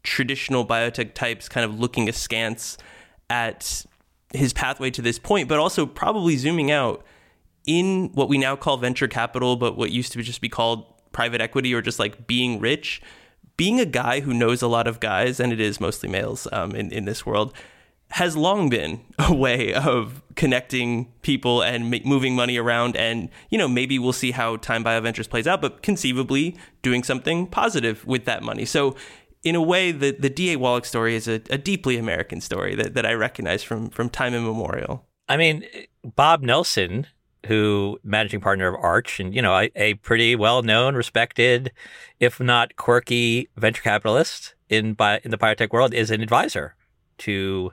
traditional 0.04 0.66
biotech 0.66 1.16
types 1.16 1.50
kind 1.50 1.66
of 1.66 1.80
looking 1.80 2.08
askance 2.08 2.78
at 3.32 3.84
his 4.32 4.54
pathway 4.54 4.92
to 4.92 5.02
this 5.02 5.18
point, 5.18 5.50
but 5.50 5.58
also 5.58 5.88
probably 5.88 6.38
zooming 6.38 6.70
out 6.70 7.04
in 7.66 8.10
what 8.14 8.30
we 8.30 8.38
now 8.38 8.56
call 8.56 8.78
venture 8.78 9.08
capital, 9.08 9.56
but 9.56 9.76
what 9.76 9.92
used 9.92 10.12
to 10.14 10.22
just 10.22 10.40
be 10.40 10.50
called 10.50 10.86
private 11.12 11.42
equity 11.42 11.74
or 11.74 11.82
just 11.82 12.00
like 12.00 12.28
being 12.28 12.60
rich, 12.60 13.02
being 13.58 13.80
a 13.80 13.86
guy 13.86 14.22
who 14.22 14.34
knows 14.34 14.62
a 14.62 14.68
lot 14.68 14.88
of 14.88 15.00
guys, 15.00 15.40
and 15.40 15.52
it 15.52 15.60
is 15.60 15.82
mostly 15.82 16.10
males 16.10 16.48
um, 16.52 16.74
in, 16.76 16.92
in 16.92 17.06
this 17.06 17.26
world, 17.26 17.54
has 18.12 18.36
long 18.36 18.70
been 18.70 19.02
a 19.20 19.34
way 19.34 19.74
of 19.74 20.22
connecting 20.36 21.12
people 21.22 21.62
and 21.62 21.90
moving 22.06 22.36
money 22.36 22.58
around. 22.58 22.96
And, 22.96 23.30
you 23.50 23.58
know, 23.58 23.68
maybe 23.68 24.00
we'll 24.00 24.14
see 24.14 24.32
how 24.32 24.58
Time 24.58 24.84
Bio 24.84 25.02
Ventures 25.02 25.28
plays 25.28 25.48
out, 25.48 25.62
but 25.62 25.82
conceivably 25.82 26.56
doing 26.82 27.04
something 27.04 27.48
positive 27.48 28.06
with 28.06 28.26
that 28.26 28.44
money. 28.44 28.66
So, 28.66 28.96
in 29.44 29.56
a 29.56 29.62
way, 29.62 29.94
the, 29.94 30.12
the 30.12 30.30
D.A. 30.30 30.58
Wallach 30.58 30.84
story 30.86 31.16
is 31.16 31.28
a, 31.28 31.42
a 31.50 31.58
deeply 31.58 31.98
American 31.98 32.42
story 32.42 32.76
that, 32.76 32.94
that 32.94 33.06
I 33.06 33.14
recognize 33.14 33.64
from, 33.64 33.90
from 33.90 34.10
time 34.10 34.34
immemorial. 34.34 35.06
I 35.30 35.38
mean, 35.38 35.66
Bob 36.04 36.42
Nelson, 36.42 37.08
who 37.48 38.00
managing 38.04 38.42
partner 38.42 38.68
of 38.68 38.76
Arch, 38.82 39.20
and 39.20 39.34
you 39.34 39.42
know, 39.42 39.58
a, 39.58 39.72
a 39.76 39.94
pretty 39.96 40.36
well 40.36 40.62
known, 40.62 40.96
respected, 40.96 41.72
if 42.20 42.40
not 42.40 42.76
quirky, 42.76 43.48
venture 43.58 43.82
capitalist 43.82 44.56
in 44.70 44.94
bi- 44.94 45.22
in 45.24 45.32
the 45.32 45.38
biotech 45.38 45.72
world, 45.72 45.94
is 45.94 46.12
an 46.12 46.22
advisor 46.22 46.76
to 47.20 47.72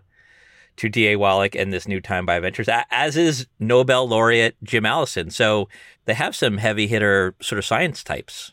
to 0.76 0.88
D.A. 0.88 1.16
Wallach 1.16 1.54
and 1.54 1.73
this 1.73 1.88
new 1.88 2.00
Time 2.00 2.26
Bioventures, 2.26 2.68
as 2.90 3.16
is 3.16 3.46
Nobel 3.58 4.06
laureate 4.06 4.56
Jim 4.62 4.85
Allison. 4.85 5.30
So 5.30 5.68
they 6.04 6.14
have 6.14 6.37
some 6.37 6.58
heavy 6.58 6.87
hitter 6.87 7.35
sort 7.40 7.58
of 7.58 7.64
science 7.64 8.04
types. 8.04 8.52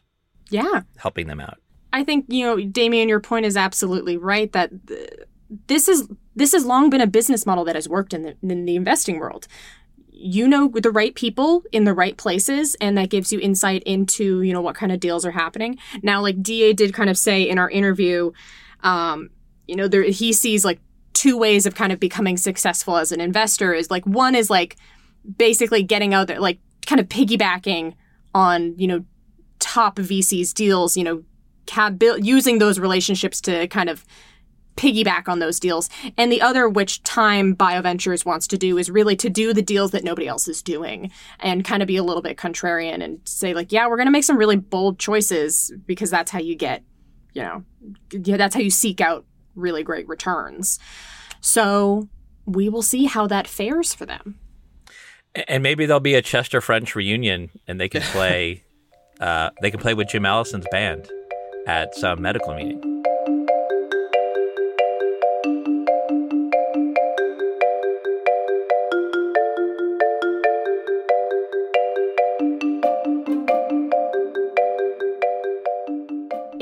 Yeah. 0.49 0.81
Helping 0.97 1.27
them 1.27 1.39
out. 1.39 1.57
I 1.91 2.03
think, 2.03 2.25
you 2.27 2.45
know, 2.45 2.59
Damian, 2.59 3.09
your 3.09 3.19
point 3.19 3.45
is 3.45 3.57
absolutely 3.57 4.17
right 4.17 4.51
that 4.53 4.71
this 5.67 5.87
is 5.87 6.07
this 6.35 6.51
has 6.53 6.65
long 6.65 6.89
been 6.89 7.01
a 7.01 7.07
business 7.07 7.45
model 7.45 7.63
that 7.65 7.75
has 7.75 7.87
worked 7.87 8.13
in 8.13 8.23
the 8.23 8.35
in 8.41 8.65
the 8.65 8.75
investing 8.75 9.19
world. 9.19 9.47
You 10.23 10.47
know 10.47 10.69
the 10.69 10.91
right 10.91 11.13
people 11.13 11.63
in 11.71 11.83
the 11.83 11.93
right 11.93 12.15
places, 12.15 12.75
and 12.79 12.97
that 12.97 13.09
gives 13.09 13.33
you 13.33 13.39
insight 13.39 13.83
into, 13.83 14.41
you 14.41 14.53
know, 14.53 14.61
what 14.61 14.75
kind 14.75 14.91
of 14.91 14.99
deals 14.99 15.25
are 15.25 15.31
happening. 15.31 15.77
Now, 16.01 16.21
like 16.21 16.41
DA 16.41 16.73
did 16.73 16.93
kind 16.93 17.09
of 17.09 17.17
say 17.17 17.43
in 17.43 17.57
our 17.57 17.69
interview, 17.69 18.31
um, 18.81 19.29
you 19.67 19.75
know, 19.75 19.87
there 19.87 20.03
he 20.03 20.33
sees 20.33 20.63
like 20.63 20.79
two 21.13 21.37
ways 21.37 21.65
of 21.65 21.75
kind 21.75 21.91
of 21.91 21.99
becoming 21.99 22.37
successful 22.37 22.97
as 22.97 23.11
an 23.11 23.21
investor 23.21 23.73
is 23.73 23.89
like 23.91 24.05
one 24.05 24.35
is 24.35 24.49
like 24.49 24.75
basically 25.37 25.83
getting 25.83 26.13
out 26.13 26.27
there 26.27 26.39
like 26.39 26.59
kind 26.85 26.99
of 26.99 27.07
piggybacking 27.07 27.93
on 28.35 28.77
you 28.77 28.87
know 28.87 29.05
top 29.59 29.95
VCs 29.97 30.53
deals 30.53 30.97
you 30.97 31.03
know 31.03 31.23
cab 31.65 32.01
using 32.19 32.59
those 32.59 32.79
relationships 32.79 33.39
to 33.41 33.67
kind 33.67 33.89
of 33.89 34.03
piggyback 34.75 35.27
on 35.27 35.39
those 35.39 35.59
deals 35.59 35.89
and 36.17 36.31
the 36.31 36.41
other 36.41 36.67
which 36.67 37.01
time 37.03 37.55
bioventures 37.55 38.25
wants 38.25 38.47
to 38.47 38.57
do 38.57 38.77
is 38.77 38.89
really 38.89 39.15
to 39.15 39.29
do 39.29 39.53
the 39.53 39.61
deals 39.61 39.91
that 39.91 40.03
nobody 40.03 40.27
else 40.27 40.47
is 40.47 40.61
doing 40.61 41.11
and 41.39 41.65
kind 41.65 41.81
of 41.81 41.87
be 41.87 41.97
a 41.97 42.03
little 42.03 42.21
bit 42.21 42.37
contrarian 42.37 43.03
and 43.03 43.19
say 43.25 43.53
like 43.53 43.71
yeah 43.71 43.87
we're 43.87 43.97
going 43.97 44.07
to 44.07 44.11
make 44.11 44.23
some 44.23 44.37
really 44.37 44.55
bold 44.57 44.99
choices 44.99 45.71
because 45.85 46.09
that's 46.09 46.31
how 46.31 46.39
you 46.39 46.55
get 46.55 46.83
you 47.33 47.41
know 47.41 47.63
yeah, 48.11 48.37
that's 48.37 48.55
how 48.55 48.61
you 48.61 48.69
seek 48.69 49.01
out 49.01 49.25
really 49.55 49.83
great 49.83 50.07
returns. 50.07 50.79
So 51.41 52.07
we 52.45 52.69
will 52.69 52.81
see 52.81 53.05
how 53.05 53.27
that 53.27 53.47
fares 53.47 53.93
for 53.93 54.05
them. 54.05 54.39
And 55.47 55.63
maybe 55.63 55.85
there'll 55.85 55.99
be 55.99 56.15
a 56.15 56.21
Chester 56.21 56.61
French 56.61 56.95
reunion, 56.95 57.49
and 57.67 57.79
they 57.79 57.89
can 57.89 58.01
play. 58.11 58.63
uh, 59.19 59.49
they 59.61 59.71
can 59.71 59.79
play 59.79 59.93
with 59.93 60.09
Jim 60.09 60.25
Allison's 60.25 60.65
band 60.71 61.09
at 61.67 61.95
some 61.95 62.21
medical 62.21 62.53
meeting. 62.53 62.92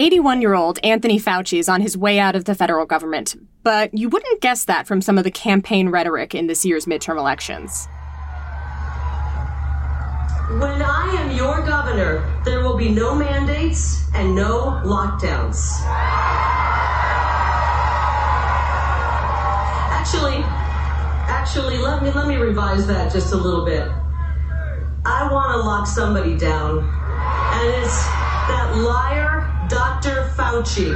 81 0.02 0.42
year 0.42 0.56
old 0.56 0.80
Anthony 0.84 1.20
Fauci 1.20 1.60
is 1.60 1.70
on 1.70 1.80
his 1.80 1.96
way 1.96 2.18
out 2.18 2.36
of 2.36 2.46
the 2.46 2.56
federal 2.56 2.88
government, 2.88 3.36
but 3.62 3.94
you 3.94 4.10
wouldn't 4.10 4.42
guess 4.42 4.66
that 4.66 4.88
from 4.88 5.00
some 5.00 5.20
of 5.20 5.24
the 5.24 5.30
campaign 5.30 5.90
rhetoric 5.90 6.34
in 6.34 6.48
this 6.48 6.66
year's 6.66 6.88
midterm 6.88 7.20
elections. 7.20 7.88
When 10.60 10.82
I 10.82 11.16
am 11.20 11.38
your 11.38 11.64
governor, 11.64 12.28
there 12.44 12.64
will 12.64 12.76
be 12.76 12.90
no 12.90 13.14
mandates 13.14 14.10
and 14.16 14.34
no 14.34 14.82
lockdowns. 14.84 15.80
Actually, 19.94 20.42
actually, 21.30 21.78
let 21.78 22.02
me 22.02 22.10
let 22.10 22.28
me 22.28 22.38
revise 22.38 22.88
that 22.88 23.14
just 23.14 23.34
a 23.34 23.38
little 23.38 23.66
bit. 23.66 23.88
I 25.06 25.30
want 25.32 25.52
to 25.52 25.60
lock 25.60 25.86
somebody 25.86 26.36
down, 26.40 26.80
and 26.80 27.84
it's 27.84 28.04
that 28.50 28.74
liar 28.78 29.61
Dr. 29.72 30.30
Fauci. 30.36 30.92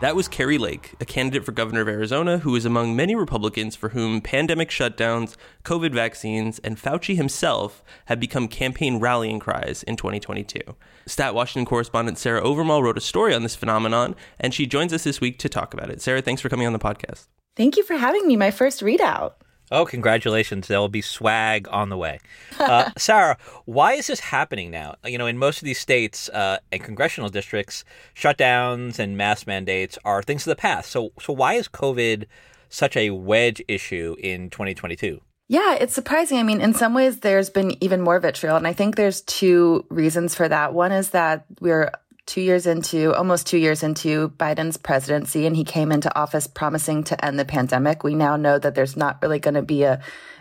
That 0.00 0.14
was 0.14 0.28
Kari 0.28 0.58
Lake, 0.58 0.94
a 1.00 1.04
candidate 1.04 1.44
for 1.44 1.50
governor 1.50 1.80
of 1.80 1.88
Arizona 1.88 2.38
who 2.38 2.54
is 2.54 2.64
among 2.64 2.94
many 2.94 3.16
Republicans 3.16 3.74
for 3.74 3.88
whom 3.88 4.20
pandemic 4.20 4.68
shutdowns, 4.68 5.34
COVID 5.64 5.92
vaccines, 5.92 6.60
and 6.60 6.76
Fauci 6.76 7.16
himself 7.16 7.82
have 8.04 8.20
become 8.20 8.46
campaign 8.46 9.00
rallying 9.00 9.40
cries 9.40 9.82
in 9.82 9.96
2022. 9.96 10.60
Stat 11.06 11.34
Washington 11.34 11.66
correspondent 11.66 12.16
Sarah 12.16 12.42
Owermohle 12.42 12.84
wrote 12.84 12.96
a 12.96 13.00
story 13.00 13.34
on 13.34 13.42
this 13.42 13.56
phenomenon, 13.56 14.14
and 14.38 14.54
she 14.54 14.66
joins 14.66 14.92
us 14.92 15.02
this 15.02 15.20
week 15.20 15.36
to 15.40 15.48
talk 15.48 15.74
about 15.74 15.90
it. 15.90 16.00
Sarah, 16.00 16.22
thanks 16.22 16.40
for 16.40 16.48
coming 16.48 16.68
on 16.68 16.72
the 16.72 16.78
podcast. 16.78 17.26
Thank 17.56 17.76
you 17.76 17.82
for 17.82 17.96
having 17.96 18.24
me, 18.28 18.36
my 18.36 18.52
first 18.52 18.82
readout. 18.82 19.32
Oh, 19.70 19.84
congratulations. 19.84 20.68
There 20.68 20.80
will 20.80 20.88
be 20.88 21.02
swag 21.02 21.68
on 21.70 21.88
the 21.88 21.96
way. 21.96 22.20
Uh, 22.58 22.90
Sarah, 22.96 23.36
why 23.64 23.94
is 23.94 24.06
this 24.06 24.20
happening 24.20 24.70
now? 24.70 24.96
You 25.04 25.18
know, 25.18 25.26
in 25.26 25.38
most 25.38 25.58
of 25.58 25.64
these 25.64 25.78
states 25.78 26.28
uh, 26.30 26.58
and 26.72 26.82
congressional 26.82 27.28
districts, 27.28 27.84
shutdowns 28.14 28.98
and 28.98 29.16
mask 29.16 29.46
mandates 29.46 29.98
are 30.04 30.22
things 30.22 30.46
of 30.46 30.50
the 30.50 30.60
past. 30.60 30.90
So, 30.90 31.12
so 31.20 31.32
why 31.32 31.54
is 31.54 31.68
COVID 31.68 32.24
such 32.68 32.96
a 32.96 33.10
wedge 33.10 33.62
issue 33.68 34.16
in 34.18 34.50
2022? 34.50 35.20
Yeah, 35.48 35.74
it's 35.74 35.94
surprising. 35.94 36.38
I 36.38 36.42
mean, 36.42 36.60
in 36.60 36.74
some 36.74 36.92
ways, 36.92 37.20
there's 37.20 37.48
been 37.48 37.82
even 37.82 38.02
more 38.02 38.20
vitriol. 38.20 38.56
And 38.56 38.66
I 38.66 38.74
think 38.74 38.96
there's 38.96 39.22
two 39.22 39.86
reasons 39.88 40.34
for 40.34 40.46
that. 40.46 40.74
One 40.74 40.92
is 40.92 41.10
that 41.10 41.46
we're 41.60 41.90
two 42.28 42.42
years 42.42 42.66
into, 42.66 43.14
almost 43.14 43.46
two 43.46 43.56
years 43.56 43.82
into 43.82 44.28
Biden's 44.28 44.76
presidency, 44.76 45.46
and 45.46 45.56
he 45.56 45.64
came 45.64 45.90
into 45.90 46.14
office 46.16 46.46
promising 46.46 47.02
to 47.04 47.24
end 47.24 47.38
the 47.38 47.44
pandemic. 47.46 48.04
We 48.04 48.14
now 48.14 48.36
know 48.36 48.58
that 48.58 48.74
there's 48.74 48.96
not 48.96 49.18
really 49.22 49.38
going 49.38 49.54
to 49.54 49.62
be 49.62 49.82
a 49.82 50.00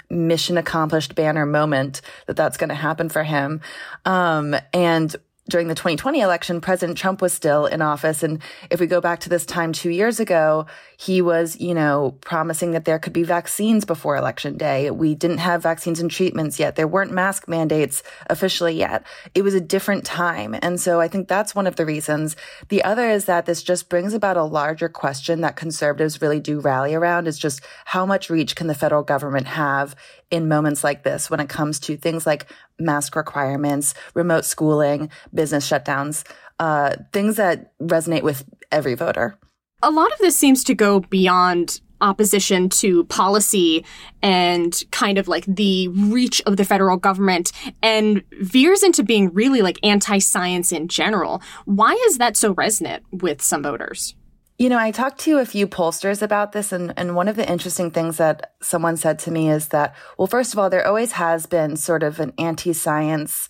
mission 0.10 0.58
accomplished 0.58 1.16
banner 1.16 1.46
moment 1.46 2.02
that 2.28 2.36
that's 2.36 2.58
going 2.58 2.70
to 2.70 2.76
happen 2.76 3.08
for 3.10 3.24
him. 3.24 3.62
Um, 4.06 4.56
and 4.74 5.16
during 5.50 5.68
the 5.68 5.76
2020 5.76 6.20
election, 6.20 6.62
President 6.62 6.98
Trump 6.98 7.22
was 7.22 7.34
still 7.34 7.66
in 7.66 7.82
office. 7.82 8.24
And 8.24 8.42
if 8.70 8.80
we 8.80 8.88
go 8.88 9.00
back 9.00 9.20
to 9.22 9.30
this 9.30 9.46
time 9.46 9.72
two 9.72 9.90
years 9.90 10.20
ago, 10.20 10.66
he 10.98 11.22
was, 11.22 11.60
you 11.60 11.74
know, 11.74 12.18
promising 12.22 12.72
that 12.72 12.86
there 12.86 13.00
could 13.00 13.14
be 13.14 13.24
vaccines 13.24 13.86
before 13.86 14.18
election 14.18 14.58
day. 14.58 14.92
We 14.92 15.16
didn't 15.16 15.38
have 15.38 15.64
vaccines 15.64 16.00
and 16.00 16.12
treatments 16.12 16.60
yet. 16.60 16.76
There 16.76 16.88
weren't 16.88 17.12
mask 17.12 17.48
mandates 17.48 18.04
officially 18.30 18.74
yet. 18.74 19.06
It 19.36 19.44
was 19.44 19.54
a 19.54 19.62
different 19.62 20.06
time. 20.06 20.56
And 20.62 20.80
so 20.80 21.00
I 21.00 21.08
think 21.08 21.28
that's 21.28 21.56
one 21.56 21.68
of 21.68 21.76
the 21.76 21.86
reasons. 21.86 22.36
The 22.70 22.84
other 22.84 23.10
is 23.10 23.26
that 23.26 23.46
this 23.46 23.64
just 23.64 23.90
brings 23.90 24.14
about 24.14 24.38
a 24.38 24.44
larger 24.44 24.90
question 24.90 25.42
that 25.42 25.56
conservatives 25.56 26.22
really 26.22 26.40
do 26.40 26.60
rally 26.60 26.94
around 26.94 27.28
is 27.28 27.40
just 27.40 27.62
how 27.86 28.06
much 28.06 28.30
reach 28.30 28.56
can 28.56 28.68
the 28.68 28.76
federal 28.76 29.04
government 29.04 29.48
have 29.48 29.96
in 30.30 30.48
moments 30.48 30.84
like 30.84 31.04
this 31.04 31.30
when 31.30 31.40
it 31.40 31.50
comes 31.50 31.80
to 31.80 31.98
things 31.98 32.26
like 32.26 32.48
mask 32.80 33.16
requirements, 33.16 33.94
remote 34.14 34.46
schooling, 34.46 35.10
business 35.34 35.70
shutdowns, 35.70 36.24
uh, 36.60 36.96
things 37.14 37.38
that 37.38 37.78
resonate 37.80 38.24
with 38.24 38.44
every 38.72 38.96
voter. 38.96 39.38
A 39.84 39.92
lot 39.92 40.12
of 40.12 40.18
this 40.20 40.36
seems 40.36 40.64
to 40.66 40.74
go 40.74 41.00
beyond 41.00 41.82
opposition 42.02 42.70
to 42.70 43.04
policy 43.06 43.84
and 44.22 44.84
kind 44.92 45.18
of 45.18 45.28
like 45.28 45.46
the 45.46 45.88
reach 45.90 46.42
of 46.46 46.58
the 46.58 46.66
federal 46.66 46.98
government 46.98 47.52
and 47.82 48.24
veers 48.40 48.84
into 48.84 49.04
being 49.04 49.34
really 49.34 49.62
like 49.62 49.80
anti 49.84 50.20
science 50.20 50.72
in 50.72 50.88
general. 50.88 51.42
Why 51.66 51.94
is 52.08 52.18
that 52.18 52.38
so 52.38 52.54
resonant 52.54 53.04
with 53.12 53.42
some 53.42 53.64
voters? 53.64 54.16
You 54.58 54.70
know, 54.70 54.80
I 54.80 54.90
talked 54.90 55.20
to 55.20 55.38
a 55.38 55.46
few 55.46 55.68
pollsters 55.68 56.24
about 56.24 56.52
this, 56.52 56.72
and, 56.72 56.92
and 56.98 57.16
one 57.16 57.28
of 57.28 57.36
the 57.36 57.48
interesting 57.48 57.92
things 57.92 58.18
that 58.18 58.54
someone 58.60 58.98
said 58.98 59.20
to 59.20 59.32
me 59.32 59.52
is 59.52 59.68
that, 59.68 59.96
well, 60.18 60.26
first 60.26 60.52
of 60.52 60.58
all, 60.58 60.68
there 60.68 60.86
always 60.86 61.12
has 61.12 61.46
been 61.46 61.76
sort 61.78 62.02
of 62.02 62.20
an 62.20 62.34
anti 62.40 62.74
science. 62.74 63.50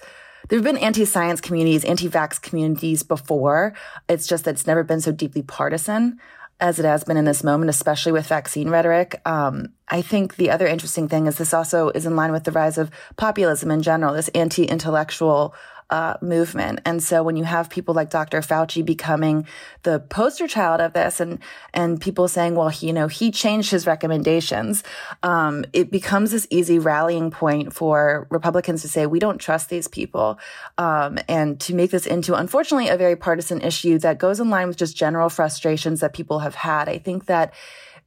There 0.49 0.57
have 0.57 0.65
been 0.65 0.75
anti 0.75 1.05
science 1.05 1.39
communities, 1.39 1.85
anti 1.85 2.09
vax 2.09 2.41
communities 2.41 3.03
before. 3.03 3.73
It's 4.09 4.27
just 4.27 4.43
that 4.43 4.55
it's 4.55 4.67
never 4.67 4.83
been 4.83 4.99
so 4.99 5.13
deeply 5.13 5.43
partisan 5.43 6.19
as 6.59 6.77
it 6.77 6.85
has 6.85 7.05
been 7.05 7.17
in 7.17 7.25
this 7.25 7.43
moment, 7.43 7.69
especially 7.69 8.11
with 8.11 8.27
vaccine 8.27 8.69
rhetoric. 8.69 9.21
Um, 9.25 9.73
I 9.87 10.01
think 10.01 10.35
the 10.35 10.49
other 10.49 10.67
interesting 10.67 11.07
thing 11.07 11.27
is 11.27 11.37
this 11.37 11.53
also 11.53 11.89
is 11.89 12.05
in 12.05 12.17
line 12.17 12.33
with 12.33 12.43
the 12.43 12.51
rise 12.51 12.77
of 12.77 12.91
populism 13.15 13.71
in 13.71 13.81
general, 13.81 14.13
this 14.13 14.27
anti 14.29 14.65
intellectual 14.65 15.55
uh, 15.89 16.15
movement. 16.21 16.81
And 16.85 17.01
so 17.01 17.23
when 17.23 17.37
you 17.37 17.45
have 17.45 17.69
people 17.69 17.93
like 17.93 18.09
Dr. 18.09 18.41
Fauci 18.41 18.85
becoming 18.85 19.47
the 19.83 19.99
poster 19.99 20.47
child 20.47 20.81
of 20.81 20.93
this 20.93 21.19
and, 21.19 21.39
and 21.73 21.99
people 22.01 22.27
saying, 22.27 22.55
well, 22.55 22.69
he, 22.69 22.87
you 22.87 22.93
know, 22.93 23.07
he 23.07 23.31
changed 23.31 23.71
his 23.71 23.87
recommendations, 23.87 24.83
um, 25.23 25.63
it 25.71 25.91
becomes 25.91 26.31
this 26.31 26.47
easy 26.49 26.77
rallying 26.77 27.31
point 27.31 27.73
for 27.73 28.27
Republicans 28.29 28.81
to 28.81 28.89
say, 28.89 29.05
we 29.05 29.19
don't 29.19 29.37
trust 29.37 29.69
these 29.69 29.87
people. 29.87 30.37
Um, 30.77 31.19
and 31.29 31.59
to 31.61 31.73
make 31.73 31.91
this 31.91 32.05
into, 32.05 32.35
unfortunately, 32.35 32.89
a 32.89 32.97
very 32.97 33.15
partisan 33.15 33.61
issue 33.61 33.97
that 33.99 34.17
goes 34.17 34.39
in 34.39 34.49
line 34.49 34.67
with 34.67 34.77
just 34.77 34.97
general 34.97 35.29
frustrations 35.29 36.01
that 36.01 36.13
people 36.13 36.39
have 36.39 36.55
had. 36.55 36.89
I 36.89 36.97
think 36.97 37.25
that 37.27 37.53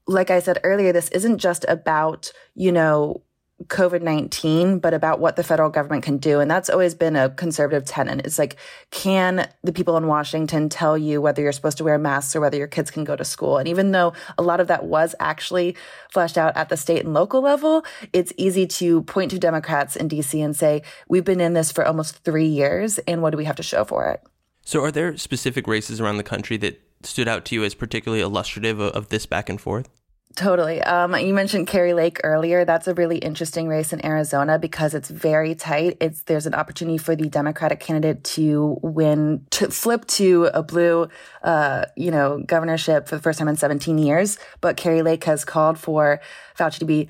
like 0.06 0.30
I 0.30 0.40
said 0.40 0.58
earlier, 0.64 0.92
this 0.92 1.08
isn't 1.10 1.38
just 1.38 1.64
about, 1.68 2.32
you 2.54 2.72
know, 2.72 3.22
COVID 3.66 4.02
19, 4.02 4.78
but 4.78 4.94
about 4.94 5.20
what 5.20 5.36
the 5.36 5.42
federal 5.42 5.68
government 5.68 6.02
can 6.02 6.16
do. 6.16 6.40
And 6.40 6.50
that's 6.50 6.70
always 6.70 6.94
been 6.94 7.16
a 7.16 7.30
conservative 7.30 7.84
tenet. 7.84 8.24
It's 8.24 8.38
like, 8.38 8.56
can 8.90 9.48
the 9.62 9.72
people 9.72 9.96
in 9.96 10.06
Washington 10.06 10.68
tell 10.68 10.96
you 10.96 11.20
whether 11.20 11.42
you're 11.42 11.52
supposed 11.52 11.78
to 11.78 11.84
wear 11.84 11.98
masks 11.98 12.34
or 12.34 12.40
whether 12.40 12.56
your 12.56 12.66
kids 12.66 12.90
can 12.90 13.04
go 13.04 13.16
to 13.16 13.24
school? 13.24 13.58
And 13.58 13.68
even 13.68 13.92
though 13.92 14.14
a 14.38 14.42
lot 14.42 14.60
of 14.60 14.68
that 14.68 14.84
was 14.84 15.14
actually 15.20 15.76
fleshed 16.10 16.38
out 16.38 16.56
at 16.56 16.68
the 16.70 16.76
state 16.76 17.04
and 17.04 17.12
local 17.12 17.42
level, 17.42 17.84
it's 18.12 18.32
easy 18.36 18.66
to 18.66 19.02
point 19.02 19.30
to 19.32 19.38
Democrats 19.38 19.94
in 19.94 20.08
DC 20.08 20.42
and 20.42 20.56
say, 20.56 20.82
we've 21.08 21.24
been 21.24 21.40
in 21.40 21.52
this 21.52 21.70
for 21.70 21.86
almost 21.86 22.24
three 22.24 22.46
years. 22.46 22.98
And 23.00 23.20
what 23.20 23.30
do 23.30 23.36
we 23.36 23.44
have 23.44 23.56
to 23.56 23.62
show 23.62 23.84
for 23.84 24.08
it? 24.10 24.22
So, 24.64 24.82
are 24.84 24.92
there 24.92 25.16
specific 25.16 25.66
races 25.66 26.00
around 26.00 26.18
the 26.18 26.22
country 26.22 26.56
that 26.58 26.80
stood 27.02 27.28
out 27.28 27.44
to 27.46 27.54
you 27.54 27.64
as 27.64 27.74
particularly 27.74 28.22
illustrative 28.22 28.78
of, 28.78 28.92
of 28.92 29.08
this 29.08 29.26
back 29.26 29.48
and 29.48 29.60
forth? 29.60 29.88
Totally. 30.36 30.80
Um, 30.80 31.16
you 31.16 31.34
mentioned 31.34 31.66
Kari 31.66 31.92
Lake 31.92 32.20
earlier. 32.22 32.64
That's 32.64 32.86
a 32.86 32.94
really 32.94 33.18
interesting 33.18 33.66
race 33.66 33.92
in 33.92 34.04
Arizona 34.06 34.60
because 34.60 34.94
it's 34.94 35.10
very 35.10 35.56
tight. 35.56 35.96
It's 36.00 36.22
there's 36.22 36.46
an 36.46 36.54
opportunity 36.54 36.98
for 36.98 37.16
the 37.16 37.28
Democratic 37.28 37.80
candidate 37.80 38.22
to 38.24 38.78
win, 38.80 39.44
to 39.50 39.70
flip 39.70 40.06
to 40.06 40.48
a 40.54 40.62
blue, 40.62 41.08
uh, 41.42 41.86
you 41.96 42.12
know, 42.12 42.42
governorship 42.46 43.08
for 43.08 43.16
the 43.16 43.22
first 43.22 43.40
time 43.40 43.48
in 43.48 43.56
17 43.56 43.98
years. 43.98 44.38
But 44.60 44.76
Kari 44.76 45.02
Lake 45.02 45.24
has 45.24 45.44
called 45.44 45.78
for 45.78 46.20
Fauci 46.56 46.78
to 46.78 46.84
be 46.84 47.08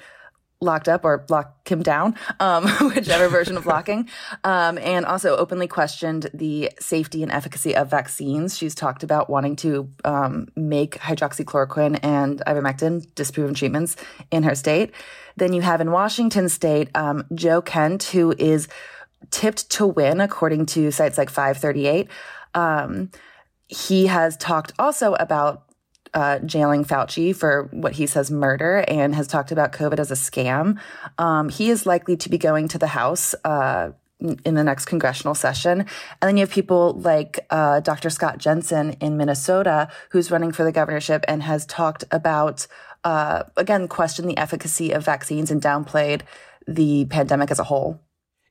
locked 0.61 0.88
up 0.88 1.05
or 1.05 1.25
lock 1.31 1.67
him 1.69 1.83
down, 1.83 2.14
um, 2.38 2.69
whichever 2.95 3.29
version 3.29 3.57
of 3.57 3.67
locking, 3.67 4.09
um, 4.45 4.79
and 4.79 5.07
also 5.07 5.37
openly 5.37 5.67
questioned 5.67 6.29
the 6.35 6.71
safety 6.79 7.23
and 7.23 7.33
efficacy 7.33 7.75
of 7.75 7.90
vaccines. 7.90 8.57
She's 8.57 8.75
talked 8.75 9.02
about 9.02 9.31
wanting 9.31 9.57
to 9.57 9.90
um, 10.05 10.49
make 10.57 10.99
hydroxychloroquine 10.99 12.00
and 12.02 12.43
ivermectin 12.47 13.14
disproven 13.14 13.55
treatments 13.55 13.97
in 14.31 14.43
her 14.43 14.55
state. 14.55 14.93
Then 15.37 15.52
you 15.52 15.62
have 15.62 15.81
in 15.81 15.90
Washington 15.93 16.49
state, 16.49 16.90
um, 16.95 17.25
Joe 17.35 17.62
Kent, 17.62 18.05
who 18.05 18.35
is 18.38 18.69
tipped 19.31 19.71
to 19.71 19.87
win 19.87 20.21
according 20.21 20.67
to 20.67 20.90
sites 20.90 21.17
like 21.17 21.31
538. 21.31 22.09
Um, 22.55 23.11
he 23.69 24.07
has 24.09 24.37
talked 24.37 24.73
also 24.79 25.14
about 25.14 25.69
uh, 26.14 26.38
jailing 26.40 26.85
Fauci 26.85 27.35
for 27.35 27.69
what 27.73 27.93
he 27.93 28.07
says 28.07 28.31
murder 28.31 28.85
and 28.88 29.14
has 29.14 29.26
talked 29.26 29.52
about 29.52 29.73
COVID 29.73 29.99
as 29.99 30.11
a 30.11 30.14
scam. 30.14 30.79
Um, 31.19 31.49
he 31.49 31.71
is 31.71 31.87
likely 31.87 32.17
to 32.19 32.29
be 32.29 32.38
going 32.38 32.69
to 32.69 32.79
the 32.79 32.88
House 32.88 33.35
uh, 33.45 33.93
in 34.21 34.55
the 34.55 34.64
next 34.64 34.87
congressional 34.87 35.35
session. 35.35 35.81
And 35.81 35.88
then 36.29 36.37
you 36.37 36.43
have 36.43 36.50
people 36.50 36.95
like 36.95 37.47
uh, 37.50 37.81
Dr. 37.81 38.11
Scott 38.11 38.38
Jensen 38.38 38.93
in 39.00 39.17
Minnesota, 39.17 39.88
who's 40.11 40.31
running 40.31 40.52
for 40.52 40.64
the 40.64 40.73
governorship 40.73 41.25
and 41.26 41.43
has 41.43 41.64
talked 41.67 42.05
about, 42.11 42.67
uh, 43.05 43.45
again, 43.57 43.88
questioned 43.88 44.29
the 44.29 44.37
efficacy 44.37 44.93
of 44.93 45.05
vaccines 45.05 45.50
and 45.50 45.62
downplayed 45.62 46.23
the 46.67 47.07
pandemic 47.07 47.50
as 47.50 47.59
a 47.59 47.64
whole. 47.64 48.00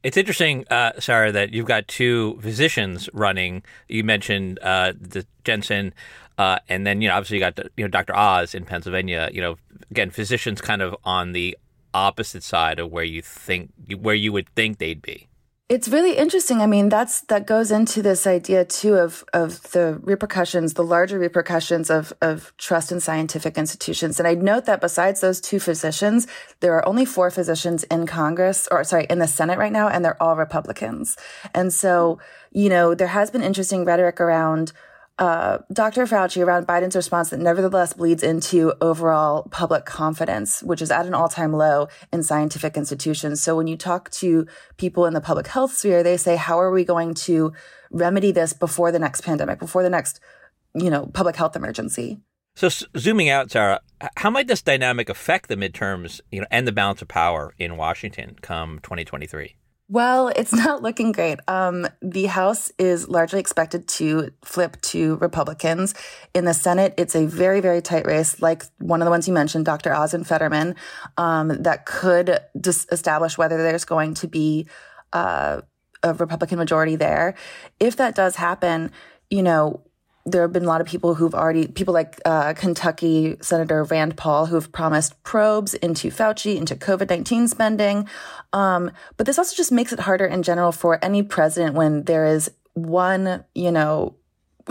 It's 0.01 0.15
interesting, 0.15 0.65
uh, 0.69 0.93
Sarah, 0.99 1.31
that 1.33 1.53
you've 1.53 1.65
got 1.65 1.89
two 1.89 2.39
physicians 2.41 3.09
running. 3.13 3.63
You 3.89 4.05
mentioned 4.05 4.57
uh, 4.61 4.93
the 4.99 5.25
Jensen 5.43 5.93
uh, 6.39 6.57
and 6.69 6.87
then, 6.87 7.01
you 7.01 7.09
know, 7.09 7.15
obviously 7.15 7.35
you 7.35 7.41
got, 7.41 7.59
you 7.75 7.83
know, 7.83 7.89
Dr. 7.89 8.15
Oz 8.15 8.55
in 8.55 8.63
Pennsylvania, 8.63 9.29
you 9.33 9.41
know, 9.41 9.57
again, 9.91 10.09
physicians 10.09 10.61
kind 10.61 10.81
of 10.81 10.95
on 11.03 11.33
the 11.33 11.57
opposite 11.93 12.43
side 12.43 12.79
of 12.79 12.89
where 12.89 13.03
you 13.03 13.21
think, 13.21 13.71
where 13.99 14.15
you 14.15 14.31
would 14.31 14.47
think 14.55 14.77
they'd 14.77 15.01
be. 15.01 15.27
It's 15.67 15.89
really 15.89 16.15
interesting. 16.17 16.61
I 16.61 16.65
mean, 16.65 16.87
that's 16.87 17.21
that 17.23 17.45
goes 17.45 17.71
into 17.71 18.01
this 18.01 18.25
idea 18.25 18.65
too 18.65 18.95
of 18.95 19.23
of 19.33 19.61
the 19.73 19.99
repercussions, 20.01 20.73
the 20.73 20.83
larger 20.83 21.19
repercussions 21.19 21.91
of 21.91 22.13
of 22.21 22.53
trust 22.57 22.91
in 22.91 23.01
scientific 23.01 23.55
institutions. 23.57 24.17
And 24.17 24.27
I'd 24.27 24.41
note 24.41 24.65
that 24.65 24.81
besides 24.81 25.19
those 25.21 25.39
two 25.39 25.59
physicians, 25.59 26.25
there 26.61 26.73
are 26.73 26.87
only 26.87 27.05
four 27.05 27.29
physicians 27.29 27.83
in 27.83 28.07
Congress, 28.07 28.67
or 28.71 28.83
sorry, 28.83 29.05
in 29.09 29.19
the 29.19 29.27
Senate 29.27 29.59
right 29.59 29.71
now, 29.71 29.89
and 29.89 30.03
they're 30.03 30.21
all 30.23 30.35
Republicans. 30.37 31.17
And 31.53 31.71
so, 31.71 32.17
you 32.51 32.69
know, 32.69 32.95
there 32.95 33.07
has 33.07 33.29
been 33.29 33.43
interesting 33.43 33.85
rhetoric 33.85 34.19
around 34.19 34.71
uh, 35.19 35.57
Dr. 35.71 36.05
Fauci 36.05 36.43
around 36.43 36.65
Biden's 36.65 36.95
response 36.95 37.29
that 37.29 37.41
nevertheless 37.41 37.91
bleeds 37.91 38.23
into 38.23 38.73
overall 38.79 39.43
public 39.51 39.85
confidence, 39.85 40.63
which 40.63 40.81
is 40.81 40.91
at 40.91 41.05
an 41.05 41.13
all 41.13 41.27
time 41.27 41.51
low 41.51 41.89
in 42.13 42.23
scientific 42.23 42.77
institutions. 42.77 43.41
So 43.41 43.57
when 43.57 43.67
you 43.67 43.75
talk 43.75 44.09
to 44.11 44.47
people 44.77 45.05
in 45.05 45.13
the 45.13 45.19
public 45.19 45.47
health 45.47 45.73
sphere, 45.73 46.03
they 46.03 46.15
say, 46.15 46.37
how 46.37 46.57
are 46.57 46.71
we 46.71 46.85
going 46.85 47.13
to 47.15 47.51
remedy 47.91 48.31
this 48.31 48.53
before 48.53 48.93
the 48.93 48.99
next 48.99 49.21
pandemic, 49.21 49.59
before 49.59 49.83
the 49.83 49.89
next, 49.89 50.21
you 50.73 50.89
know, 50.89 51.07
public 51.07 51.35
health 51.35 51.57
emergency? 51.57 52.21
So 52.55 52.69
zooming 52.97 53.27
out, 53.27 53.51
Sarah, 53.51 53.81
how 54.15 54.29
might 54.29 54.47
this 54.47 54.61
dynamic 54.61 55.09
affect 55.09 55.49
the 55.49 55.57
midterms, 55.57 56.21
you 56.31 56.39
know, 56.39 56.47
and 56.49 56.65
the 56.65 56.71
balance 56.71 57.01
of 57.01 57.09
power 57.09 57.53
in 57.57 57.75
Washington 57.75 58.37
come 58.41 58.79
2023? 58.83 59.55
Well, 59.89 60.27
it's 60.35 60.53
not 60.65 60.81
looking 60.83 61.11
great. 61.11 61.39
Um, 61.47 61.87
the 62.01 62.27
House 62.27 62.71
is 62.77 63.09
largely 63.09 63.39
expected 63.39 63.87
to 63.89 64.29
flip 64.45 64.79
to 64.81 65.17
Republicans. 65.17 65.95
In 66.33 66.45
the 66.45 66.53
Senate, 66.53 66.93
it's 66.97 67.15
a 67.15 67.25
very, 67.25 67.59
very 67.59 67.81
tight 67.81 68.05
race, 68.05 68.39
like 68.41 68.63
one 68.77 69.01
of 69.01 69.05
the 69.05 69.11
ones 69.11 69.27
you 69.27 69.33
mentioned, 69.33 69.65
Dr. 69.65 69.93
Oz 69.93 70.13
and 70.13 70.25
Fetterman, 70.25 70.75
um, 71.17 71.49
that 71.63 71.85
could 71.85 72.39
dis- 72.59 72.87
establish 72.91 73.37
whether 73.37 73.57
there's 73.57 73.85
going 73.85 74.13
to 74.15 74.27
be 74.27 74.67
uh, 75.11 75.61
a 76.03 76.13
Republican 76.13 76.59
majority 76.59 76.95
there. 76.95 77.33
If 77.79 77.95
that 77.97 78.15
does 78.15 78.35
happen, 78.35 78.91
you 79.29 79.43
know, 79.43 79.83
there 80.31 80.41
have 80.41 80.53
been 80.53 80.65
a 80.65 80.67
lot 80.67 80.81
of 80.81 80.87
people 80.87 81.15
who've 81.15 81.33
already, 81.33 81.67
people 81.67 81.93
like 81.93 82.19
uh, 82.25 82.53
Kentucky 82.53 83.37
Senator 83.41 83.83
Rand 83.83 84.17
Paul, 84.17 84.45
who've 84.45 84.71
promised 84.71 85.21
probes 85.23 85.73
into 85.75 86.09
Fauci, 86.09 86.55
into 86.55 86.75
COVID 86.75 87.09
19 87.09 87.47
spending. 87.47 88.07
Um, 88.53 88.91
but 89.17 89.25
this 89.25 89.37
also 89.37 89.55
just 89.55 89.71
makes 89.71 89.91
it 89.93 89.99
harder 89.99 90.25
in 90.25 90.43
general 90.43 90.71
for 90.71 91.03
any 91.03 91.23
president 91.23 91.75
when 91.75 92.03
there 92.03 92.25
is 92.25 92.51
one, 92.73 93.43
you 93.53 93.71
know, 93.71 94.15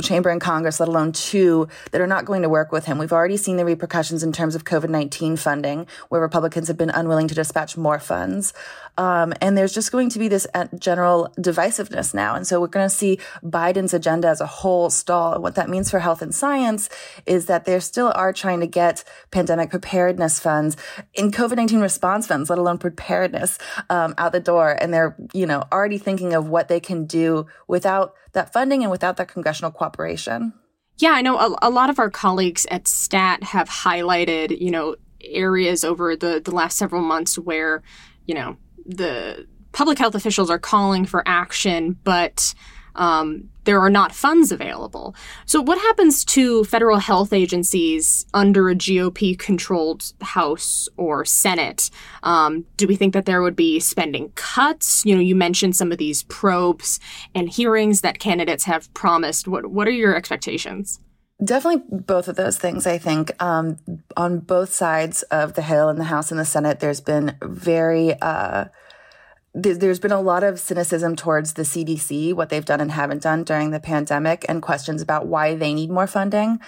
chamber 0.03 0.31
in 0.31 0.41
Congress, 0.41 0.81
let 0.81 0.89
alone 0.89 1.13
two 1.13 1.69
that 1.91 2.01
are 2.01 2.07
not 2.07 2.25
going 2.25 2.43
to 2.43 2.49
work 2.49 2.73
with 2.73 2.87
him. 2.87 2.99
We've 2.99 3.13
already 3.13 3.37
seen 3.37 3.57
the 3.57 3.65
repercussions 3.65 4.23
in 4.23 4.33
terms 4.33 4.55
of 4.55 4.65
COVID 4.65 4.89
19 4.89 5.37
funding, 5.37 5.87
where 6.09 6.21
Republicans 6.21 6.69
have 6.69 6.77
been 6.77 6.91
unwilling 6.91 7.29
to 7.29 7.35
dispatch 7.35 7.77
more 7.77 7.99
funds. 7.99 8.53
Um, 8.99 9.33
and 9.41 9.57
there's 9.57 9.73
just 9.73 9.93
going 9.93 10.11
to 10.11 10.19
be 10.19 10.27
this 10.27 10.47
uh, 10.55 10.67
general 10.77 11.33
divisiveness 11.39 12.13
now. 12.13 12.35
And 12.35 12.47
so 12.47 12.61
we're 12.61 12.67
going 12.67 12.89
to 12.89 12.95
see 12.95 13.21
Biden's 13.45 13.95
agenda 13.95 14.27
as 14.29 14.41
a 14.41 14.47
whole 14.47 14.91
stall. 14.91 15.35
And 15.35 15.43
what 15.43 15.55
that 15.55 15.69
means 15.69 15.89
for 15.89 16.01
health 16.01 16.21
and 16.21 16.35
science 16.35 16.89
is 17.25 17.47
that 17.47 17.65
they 17.65 17.79
still 17.79 18.13
are 18.17 18.33
trying 18.33 18.59
to 18.61 18.67
get 18.67 19.05
pandemic 19.31 19.71
preparedness 19.71 20.41
funds 20.41 20.77
in 21.15 21.31
COVID 21.31 21.57
19 21.57 21.81
response 21.81 22.27
funds, 22.27 22.51
let 22.51 22.59
alone 22.59 22.79
preparedness, 22.79 23.59
um, 23.89 24.15
out 24.19 24.33
the 24.33 24.41
door. 24.41 24.77
And 24.81 24.93
they're, 24.93 25.17
you 25.33 25.47
know, 25.47 25.65
already 25.73 25.99
thinking 25.99 26.35
of 26.35 26.49
what 26.49 26.67
they 26.67 26.81
can 26.81 27.07
do 27.07 27.47
without 27.69 28.15
that 28.39 28.53
funding 28.53 28.83
and 28.83 28.91
without 28.91 29.17
that 29.17 29.29
congressional 29.29 29.71
cooperation. 29.71 30.55
Yeah, 30.99 31.11
I 31.11 31.23
know 31.23 31.39
a, 31.39 31.59
a 31.63 31.71
lot 31.71 31.91
of 31.91 31.99
our 31.99 32.11
colleagues 32.11 32.67
at 32.71 32.89
STAT 32.89 33.43
have 33.43 33.69
highlighted, 33.69 34.59
you 34.61 34.71
know, 34.71 34.97
areas 35.21 35.85
over 35.85 36.17
the, 36.17 36.41
the 36.45 36.53
last 36.53 36.79
several 36.79 37.03
months 37.03 37.39
where, 37.39 37.83
you 38.27 38.35
know, 38.35 38.57
the 38.87 39.47
public 39.73 39.99
health 39.99 40.15
officials 40.15 40.51
are 40.51 40.59
calling 40.59 41.05
for 41.05 41.23
action, 41.27 41.99
but 42.05 42.55
um, 42.99 43.49
there 43.65 43.81
are 43.81 43.91
not 43.91 44.15
funds 44.15 44.53
available. 44.53 45.15
So, 45.47 45.63
what 45.63 45.79
happens 45.79 46.25
to 46.27 46.65
federal 46.65 46.99
health 46.99 47.33
agencies 47.33 48.27
under 48.35 48.69
a 48.69 48.75
GOP 48.75 49.39
controlled 49.39 50.13
House 50.21 50.89
or 50.97 51.25
Senate? 51.25 51.91
Um, 52.23 52.67
do 52.77 52.87
we 52.87 52.97
think 52.97 53.15
that 53.15 53.25
there 53.25 53.41
would 53.41 53.57
be 53.57 53.81
spending 53.81 54.33
cuts? 54.35 55.05
You 55.07 55.15
know, 55.15 55.21
you 55.21 55.35
mentioned 55.35 55.77
some 55.77 55.93
of 55.93 55.99
these 55.99 56.25
probes 56.25 56.99
and 57.35 57.49
hearings 57.49 58.01
that 58.03 58.19
candidates 58.19 58.65
have 58.65 58.93
promised. 58.95 59.47
What, 59.49 59.67
what 59.67 59.87
are 59.87 59.93
your 59.93 60.17
expectations? 60.17 61.01
Definitely 61.43 61.85
both 62.01 62.27
of 62.27 62.35
those 62.35 62.59
things, 62.59 62.85
I 62.85 62.99
think. 62.99 63.41
Um, 63.41 63.79
on 64.17 64.41
both 64.41 64.73
sides 64.73 65.23
of 65.25 65.55
the 65.55 65.63
Hill, 65.63 65.89
in 65.89 65.97
the 65.97 66.05
House 66.05 66.33
and 66.33 66.41
the 66.41 66.45
Senate, 66.45 66.81
there's 66.81 67.01
been 67.01 67.37
very, 67.43 68.21
uh, 68.21 68.65
there's 69.63 69.99
been 69.99 70.13
a 70.13 70.21
lot 70.21 70.43
of 70.43 70.61
cynicism 70.61 71.17
towards 71.17 71.55
the 71.55 71.63
CDC, 71.63 72.35
what 72.35 72.49
they've 72.49 72.65
done 72.65 72.81
and 72.81 72.93
haven't 72.93 73.23
done 73.23 73.45
during 73.45 73.71
the 73.71 73.81
pandemic, 73.81 74.45
and 74.49 74.63
questions 74.63 75.03
about 75.03 75.27
why 75.27 75.55
they 75.55 75.75
need 75.75 75.91
more 75.91 76.07
funding. 76.07 76.61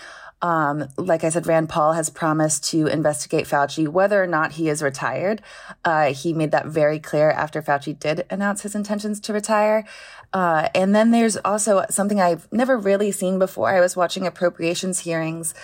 Um, 0.42 0.88
like 0.96 1.22
I 1.22 1.29
said, 1.29 1.46
Rand 1.46 1.68
Paul 1.68 1.92
has 1.92 2.09
promised 2.09 2.64
to 2.70 2.87
investigate 2.87 3.46
Fauci, 3.46 3.87
whether 3.87 4.22
or 4.22 4.26
not 4.26 4.53
he 4.53 4.68
is 4.70 4.83
retired. 4.83 5.42
Uh, 5.85 6.14
he 6.14 6.33
made 6.33 6.50
that 6.53 6.66
very 6.66 6.98
clear 6.98 7.31
after 7.31 7.61
Fauci 7.61 7.98
did 7.98 8.24
announce 8.31 8.62
his 8.62 8.74
intentions 8.74 9.20
to 9.20 9.35
retire. 9.35 9.85
Uh, 10.33 10.68
and 10.74 10.94
then 10.94 11.11
there's 11.11 11.37
also 11.38 11.85
something 11.90 12.20
I've 12.20 12.50
never 12.50 12.79
really 12.79 13.12
seen 13.12 13.38
before. 13.38 13.68
I 13.68 13.81
was 13.81 13.96
watching 13.96 14.26
appropriations 14.26 15.00
hearings 15.00 15.55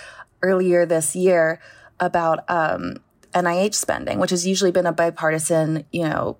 earlier 0.43 0.85
this 0.85 1.17
year 1.17 1.59
about 1.99 2.41
um, 2.51 2.99
NIH 3.33 3.75
spending, 3.75 4.19
which 4.19 4.31
has 4.31 4.47
usually 4.47 4.73
been 4.73 4.87
a 4.87 4.93
bipartisan, 4.93 5.87
you 5.91 6.05
know, 6.05 6.37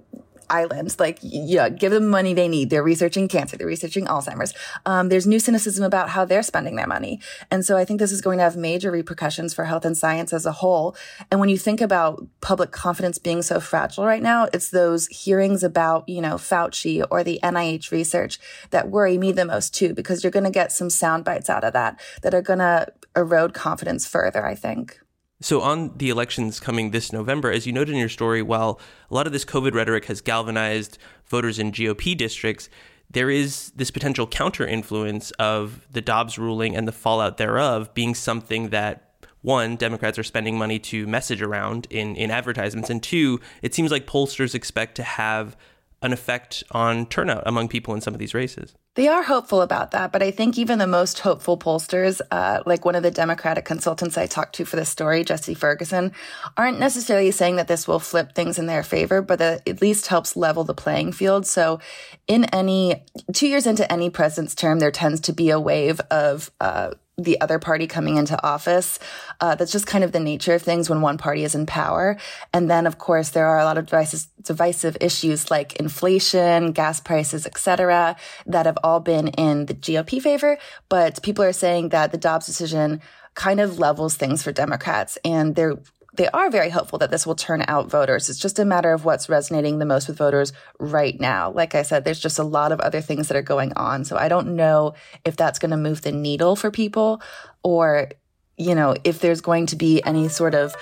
islands. 0.51 0.99
Like, 0.99 1.19
yeah, 1.23 1.69
give 1.69 1.93
them 1.93 2.09
money 2.09 2.35
they 2.35 2.49
need. 2.49 2.71
They're 2.71 2.83
researching 2.83 3.29
cancer. 3.29 3.57
They're 3.57 3.67
researching 3.67 4.07
Alzheimer's. 4.07 4.55
Um, 4.85 5.09
there's 5.09 5.27
new 5.27 5.39
cynicism 5.39 5.85
about 5.85 6.11
how 6.11 6.25
they're 6.25 6.43
spending 6.43 6.77
their 6.77 6.87
money. 6.87 7.21
And 7.51 7.65
so 7.65 7.77
I 7.77 7.85
think 7.85 8.01
this 8.01 8.13
is 8.13 8.21
going 8.21 8.39
to 8.39 8.45
have 8.45 8.57
major 8.57 8.91
repercussions 8.91 9.55
for 9.55 9.65
health 9.65 9.85
and 9.85 9.97
science 9.97 10.33
as 10.33 10.47
a 10.47 10.53
whole. 10.53 10.97
And 11.31 11.41
when 11.41 11.49
you 11.49 11.59
think 11.59 11.81
about 11.81 12.27
public 12.41 12.73
confidence 12.73 13.19
being 13.19 13.43
so 13.43 13.61
fragile 13.61 14.05
right 14.05 14.23
now, 14.23 14.49
it's 14.53 14.71
those 14.71 15.07
hearings 15.09 15.63
about, 15.63 16.09
you 16.09 16.21
know, 16.21 16.35
Fauci 16.35 17.05
or 17.11 17.25
the 17.25 17.41
NIH 17.43 17.91
research 17.91 18.39
that 18.71 18.91
worry 18.91 19.19
me 19.19 19.33
the 19.33 19.45
most 19.45 19.75
too, 19.75 19.95
because 19.95 20.23
you're 20.23 20.31
going 20.31 20.45
to 20.45 20.51
get 20.51 20.73
some 20.73 20.91
sound 20.91 21.25
bites 21.25 21.51
out 21.51 21.65
of 21.65 21.73
that 21.73 22.01
that 22.23 22.35
are 22.35 22.43
going 22.43 22.59
to 22.59 22.87
erode 23.17 23.55
confidence 23.55 24.07
further, 24.07 24.47
I 24.47 24.55
think. 24.55 25.01
So, 25.41 25.61
on 25.61 25.93
the 25.99 26.09
elections 26.09 26.61
coming 26.61 26.93
this 26.93 27.13
November, 27.13 27.53
as 27.53 27.67
you 27.67 27.73
noted 27.73 27.93
in 27.93 27.99
your 27.99 28.09
story, 28.09 28.41
while 28.41 28.81
a 29.11 29.15
lot 29.15 29.27
of 29.27 29.35
this 29.35 29.45
COVID 29.45 29.75
rhetoric 29.75 30.07
has 30.07 30.23
galvanized 30.23 30.97
voters 31.27 31.59
in 31.59 31.73
GOP 31.73 32.17
districts, 32.17 32.71
there 33.11 33.29
is 33.29 33.71
this 33.77 33.91
potential 33.91 34.27
counter 34.27 34.67
influence 34.67 35.33
of 35.33 35.87
the 35.91 36.01
Dobbs 36.01 36.39
ruling 36.39 36.75
and 36.75 36.89
the 36.89 36.93
fallout 36.93 37.37
thereof 37.37 37.93
being 37.93 38.15
something 38.15 38.71
that 38.71 39.03
one, 39.43 39.77
Democrats 39.77 40.19
are 40.19 40.25
spending 40.25 40.59
money 40.59 40.79
to 40.81 41.07
message 41.07 41.41
around 41.41 41.87
in, 41.91 42.17
in 42.17 42.31
advertisements, 42.31 42.91
and 42.91 43.03
two, 43.03 43.39
it 43.63 43.75
seems 43.75 43.93
like 43.93 44.07
pollsters 44.07 44.55
expect 44.55 44.97
to 44.97 45.05
have 45.05 45.57
an 46.03 46.13
effect 46.13 46.65
on 46.73 47.07
turnout 47.07 47.43
among 47.47 47.69
people 47.69 47.95
in 47.95 48.01
some 48.01 48.13
of 48.15 48.19
these 48.19 48.35
races. 48.35 48.75
They 48.97 49.09
are 49.09 49.23
hopeful 49.23 49.61
about 49.61 49.91
that, 49.91 50.11
but 50.11 50.23
I 50.23 50.31
think 50.31 50.57
even 50.57 50.79
the 50.79 50.87
most 50.87 51.19
hopeful 51.19 51.59
pollsters, 51.59 52.23
uh, 52.31 52.63
like 52.65 52.87
one 52.87 52.95
of 52.95 53.03
the 53.03 53.11
Democratic 53.11 53.67
consultants 53.67 54.17
I 54.17 54.25
talked 54.25 54.55
to 54.55 54.65
for 54.65 54.77
this 54.77 54.89
story, 54.89 55.23
Jesse 55.23 55.53
Ferguson, 55.53 56.13
aren't 56.57 56.81
necessarily 56.81 57.31
saying 57.31 57.57
that 57.57 57.69
this 57.69 57.87
will 57.87 57.99
flip 57.99 58.35
things 58.35 58.59
in 58.59 58.65
their 58.65 58.83
favor, 58.83 59.21
but 59.21 59.39
that 59.39 59.69
at 59.69 59.83
least 59.83 60.07
helps 60.07 60.35
level 60.35 60.65
the 60.65 60.73
playing 60.73 61.13
field. 61.13 61.47
So, 61.47 61.79
in 62.27 62.45
any 62.47 63.05
two 63.35 63.49
years 63.49 63.67
into 63.67 63.91
any 63.93 64.09
president's 64.09 64.55
term, 64.55 64.79
there 64.79 64.91
tends 64.91 65.21
to 65.21 65.35
be 65.35 65.51
a 65.51 65.61
wave 65.61 66.01
of 66.11 66.51
uh, 66.59 66.93
the 67.19 67.41
other 67.41 67.59
party 67.59 67.87
coming 67.87 68.17
into 68.17 68.41
office. 68.47 68.99
Uh, 69.41 69.55
that's 69.55 69.73
just 69.73 69.87
kind 69.87 70.05
of 70.05 70.13
the 70.13 70.21
nature 70.21 70.55
of 70.55 70.63
things 70.63 70.91
when 70.91 71.01
one 71.01 71.17
party 71.17 71.45
is 71.45 71.55
in 71.55 71.67
power. 71.67 72.17
And 72.53 72.71
then, 72.71 72.87
of 72.87 72.99
course, 72.99 73.31
there 73.31 73.47
are 73.47 73.59
a 73.59 73.65
lot 73.65 73.79
of 73.79 73.87
devices, 73.87 74.29
divisive 74.43 74.97
issues 75.01 75.51
like 75.51 75.77
inflation, 75.77 76.73
gas 76.73 77.01
prices, 77.01 77.47
etc., 77.47 78.17
that 78.47 78.67
have 78.67 78.79
all 78.85 79.01
been 79.01 79.29
in 79.29 79.67
the 79.67 79.75
GOP 79.75 80.21
favor. 80.21 80.59
But 80.89 81.23
people 81.23 81.45
are 81.45 81.53
saying 81.53 81.89
that 81.91 82.13
the 82.13 82.19
Dobbs 82.19 82.47
decision 82.47 83.01
kind 83.35 83.61
of 83.61 83.79
levels 83.79 84.17
things 84.17 84.43
for 84.43 84.51
Democrats, 84.51 85.19
and 85.25 85.55
they're 85.55 85.79
they 86.17 86.29
are 86.29 86.51
very 86.51 86.71
hopeful 86.71 86.99
that 86.99 87.11
this 87.11 87.27
will 87.27 87.35
turn 87.35 87.65
out 87.69 87.91
voters. 87.91 88.29
It's 88.29 88.39
just 88.39 88.59
a 88.59 88.65
matter 88.65 88.93
of 88.93 89.05
what's 89.05 89.29
resonating 89.29 89.79
the 89.79 89.85
most 89.85 90.09
with 90.09 90.19
voters 90.19 90.53
right 90.79 91.19
now. 91.21 91.51
Like 91.51 91.75
I 91.75 91.83
said, 91.83 92.05
there's 92.05 92.21
just 92.21 92.39
a 92.39 92.45
lot 92.45 92.73
of 92.73 92.81
other 92.81 93.01
things 93.01 93.29
that 93.29 93.37
are 93.37 93.43
going 93.43 93.73
on. 93.75 94.05
So 94.05 94.17
I 94.17 94.29
don't 94.29 94.57
know 94.57 94.95
if 95.25 95.37
that's 95.37 95.59
going 95.59 95.71
to 95.71 95.77
move 95.77 96.03
the 96.03 96.13
needle 96.13 96.57
for 96.57 96.71
people 96.71 97.21
or, 97.63 98.11
you 98.57 98.75
know, 98.75 98.97
if 99.05 99.21
there's 99.21 99.41
going 99.41 99.67
to 99.67 99.77
be 99.77 100.03
any 100.05 100.29
sort 100.29 100.55
of 100.55 100.75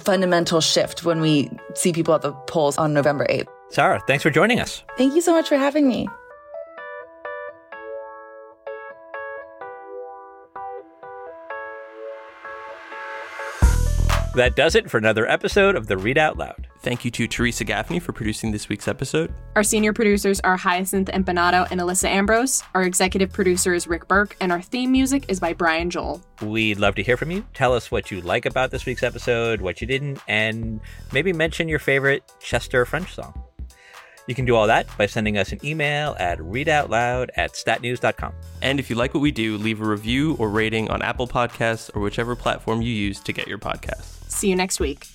fundamental 0.00 0.60
shift 0.60 1.04
when 1.04 1.20
we 1.20 1.50
see 1.74 1.92
people 1.92 2.14
at 2.14 2.22
the 2.22 2.32
polls 2.32 2.78
on 2.78 2.92
November 2.92 3.26
8th. 3.28 3.48
Sarah, 3.70 4.02
thanks 4.06 4.22
for 4.22 4.30
joining 4.30 4.60
us. 4.60 4.82
Thank 4.96 5.14
you 5.14 5.20
so 5.20 5.32
much 5.32 5.48
for 5.48 5.56
having 5.56 5.86
me. 5.88 6.08
That 14.34 14.56
does 14.56 14.74
it 14.74 14.90
for 14.90 14.98
another 14.98 15.28
episode 15.28 15.76
of 15.76 15.86
the 15.86 15.96
Read 15.96 16.18
Out 16.18 16.36
Loud. 16.36 16.66
Thank 16.80 17.04
you 17.04 17.10
to 17.12 17.28
Teresa 17.28 17.62
Gaffney 17.62 18.00
for 18.00 18.12
producing 18.12 18.50
this 18.50 18.68
week's 18.68 18.88
episode. 18.88 19.32
Our 19.54 19.62
senior 19.62 19.92
producers 19.92 20.40
are 20.40 20.56
Hyacinth 20.56 21.08
Empanado 21.08 21.68
and 21.70 21.80
Alyssa 21.80 22.08
Ambrose. 22.08 22.60
Our 22.74 22.82
executive 22.82 23.32
producer 23.32 23.74
is 23.74 23.86
Rick 23.86 24.08
Burke, 24.08 24.36
and 24.40 24.50
our 24.50 24.60
theme 24.60 24.90
music 24.90 25.26
is 25.28 25.38
by 25.38 25.52
Brian 25.52 25.88
Joel. 25.88 26.20
We'd 26.42 26.80
love 26.80 26.96
to 26.96 27.04
hear 27.04 27.16
from 27.16 27.30
you. 27.30 27.46
Tell 27.54 27.74
us 27.74 27.92
what 27.92 28.10
you 28.10 28.22
like 28.22 28.44
about 28.44 28.72
this 28.72 28.84
week's 28.86 29.04
episode, 29.04 29.60
what 29.60 29.80
you 29.80 29.86
didn't, 29.86 30.18
and 30.26 30.80
maybe 31.12 31.32
mention 31.32 31.68
your 31.68 31.78
favorite 31.78 32.24
Chester 32.40 32.84
French 32.84 33.14
song. 33.14 33.40
You 34.26 34.34
can 34.34 34.46
do 34.46 34.56
all 34.56 34.66
that 34.66 34.88
by 34.98 35.06
sending 35.06 35.38
us 35.38 35.52
an 35.52 35.64
email 35.64 36.16
at 36.18 36.38
readoutloud 36.38 37.28
at 37.36 37.52
statnews.com. 37.52 38.32
And 38.62 38.80
if 38.80 38.90
you 38.90 38.96
like 38.96 39.14
what 39.14 39.20
we 39.20 39.30
do, 39.30 39.58
leave 39.58 39.80
a 39.80 39.86
review 39.86 40.34
or 40.40 40.48
rating 40.48 40.90
on 40.90 41.02
Apple 41.02 41.28
Podcasts 41.28 41.94
or 41.94 42.00
whichever 42.00 42.34
platform 42.34 42.82
you 42.82 42.92
use 42.92 43.20
to 43.20 43.32
get 43.32 43.46
your 43.46 43.58
podcasts. 43.58 44.13
See 44.34 44.50
you 44.50 44.56
next 44.56 44.80
week. 44.80 45.06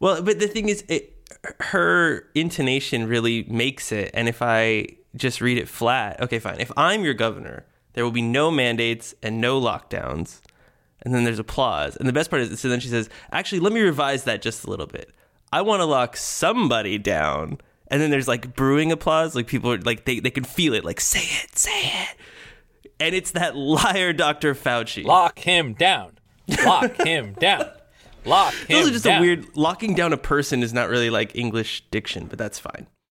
Well, 0.00 0.22
but 0.22 0.38
the 0.40 0.48
thing 0.48 0.70
is, 0.70 0.82
it, 0.88 1.14
her 1.60 2.24
intonation 2.34 3.06
really 3.06 3.44
makes 3.44 3.92
it. 3.92 4.10
And 4.14 4.26
if 4.26 4.40
I 4.40 4.86
just 5.14 5.42
read 5.42 5.58
it 5.58 5.68
flat, 5.68 6.18
okay, 6.22 6.38
fine. 6.38 6.58
If 6.60 6.72
I'm 6.78 7.04
your 7.04 7.12
governor, 7.12 7.66
there 7.92 8.04
will 8.04 8.10
be 8.10 8.22
no 8.22 8.50
mandates 8.50 9.14
and 9.22 9.38
no 9.38 9.60
lockdowns. 9.60 10.40
And 11.02 11.14
then 11.14 11.24
there's 11.24 11.38
applause. 11.38 11.96
And 11.96 12.08
the 12.08 12.12
best 12.12 12.30
part 12.30 12.42
is, 12.42 12.60
so 12.60 12.68
then 12.68 12.80
she 12.80 12.88
says, 12.88 13.08
actually, 13.32 13.60
let 13.60 13.72
me 13.72 13.80
revise 13.80 14.24
that 14.24 14.42
just 14.42 14.64
a 14.64 14.70
little 14.70 14.86
bit. 14.86 15.10
I 15.52 15.62
want 15.62 15.80
to 15.80 15.86
lock 15.86 16.16
somebody 16.16 16.98
down. 16.98 17.58
And 17.88 18.00
then 18.00 18.10
there's 18.10 18.28
like 18.28 18.54
brewing 18.54 18.92
applause. 18.92 19.34
Like 19.34 19.46
people 19.46 19.72
are 19.72 19.78
like, 19.78 20.04
they, 20.04 20.20
they 20.20 20.30
can 20.30 20.44
feel 20.44 20.74
it. 20.74 20.84
Like, 20.84 21.00
say 21.00 21.20
it, 21.44 21.58
say 21.58 21.80
it. 21.84 22.16
And 23.00 23.14
it's 23.14 23.30
that 23.32 23.56
liar, 23.56 24.12
Dr. 24.12 24.54
Fauci. 24.54 25.04
Lock 25.04 25.38
him 25.38 25.72
down. 25.72 26.18
Lock 26.64 26.94
him 27.06 27.32
down. 27.32 27.70
Lock 28.26 28.52
him 28.52 28.76
Those 28.76 28.88
are 28.88 28.92
just 28.92 29.04
down. 29.04 29.18
a 29.18 29.20
weird, 29.22 29.56
locking 29.56 29.94
down 29.94 30.12
a 30.12 30.18
person 30.18 30.62
is 30.62 30.74
not 30.74 30.90
really 30.90 31.08
like 31.08 31.34
English 31.34 31.84
diction, 31.90 32.26
but 32.26 32.38
that's 32.38 32.58
fine. 32.58 32.86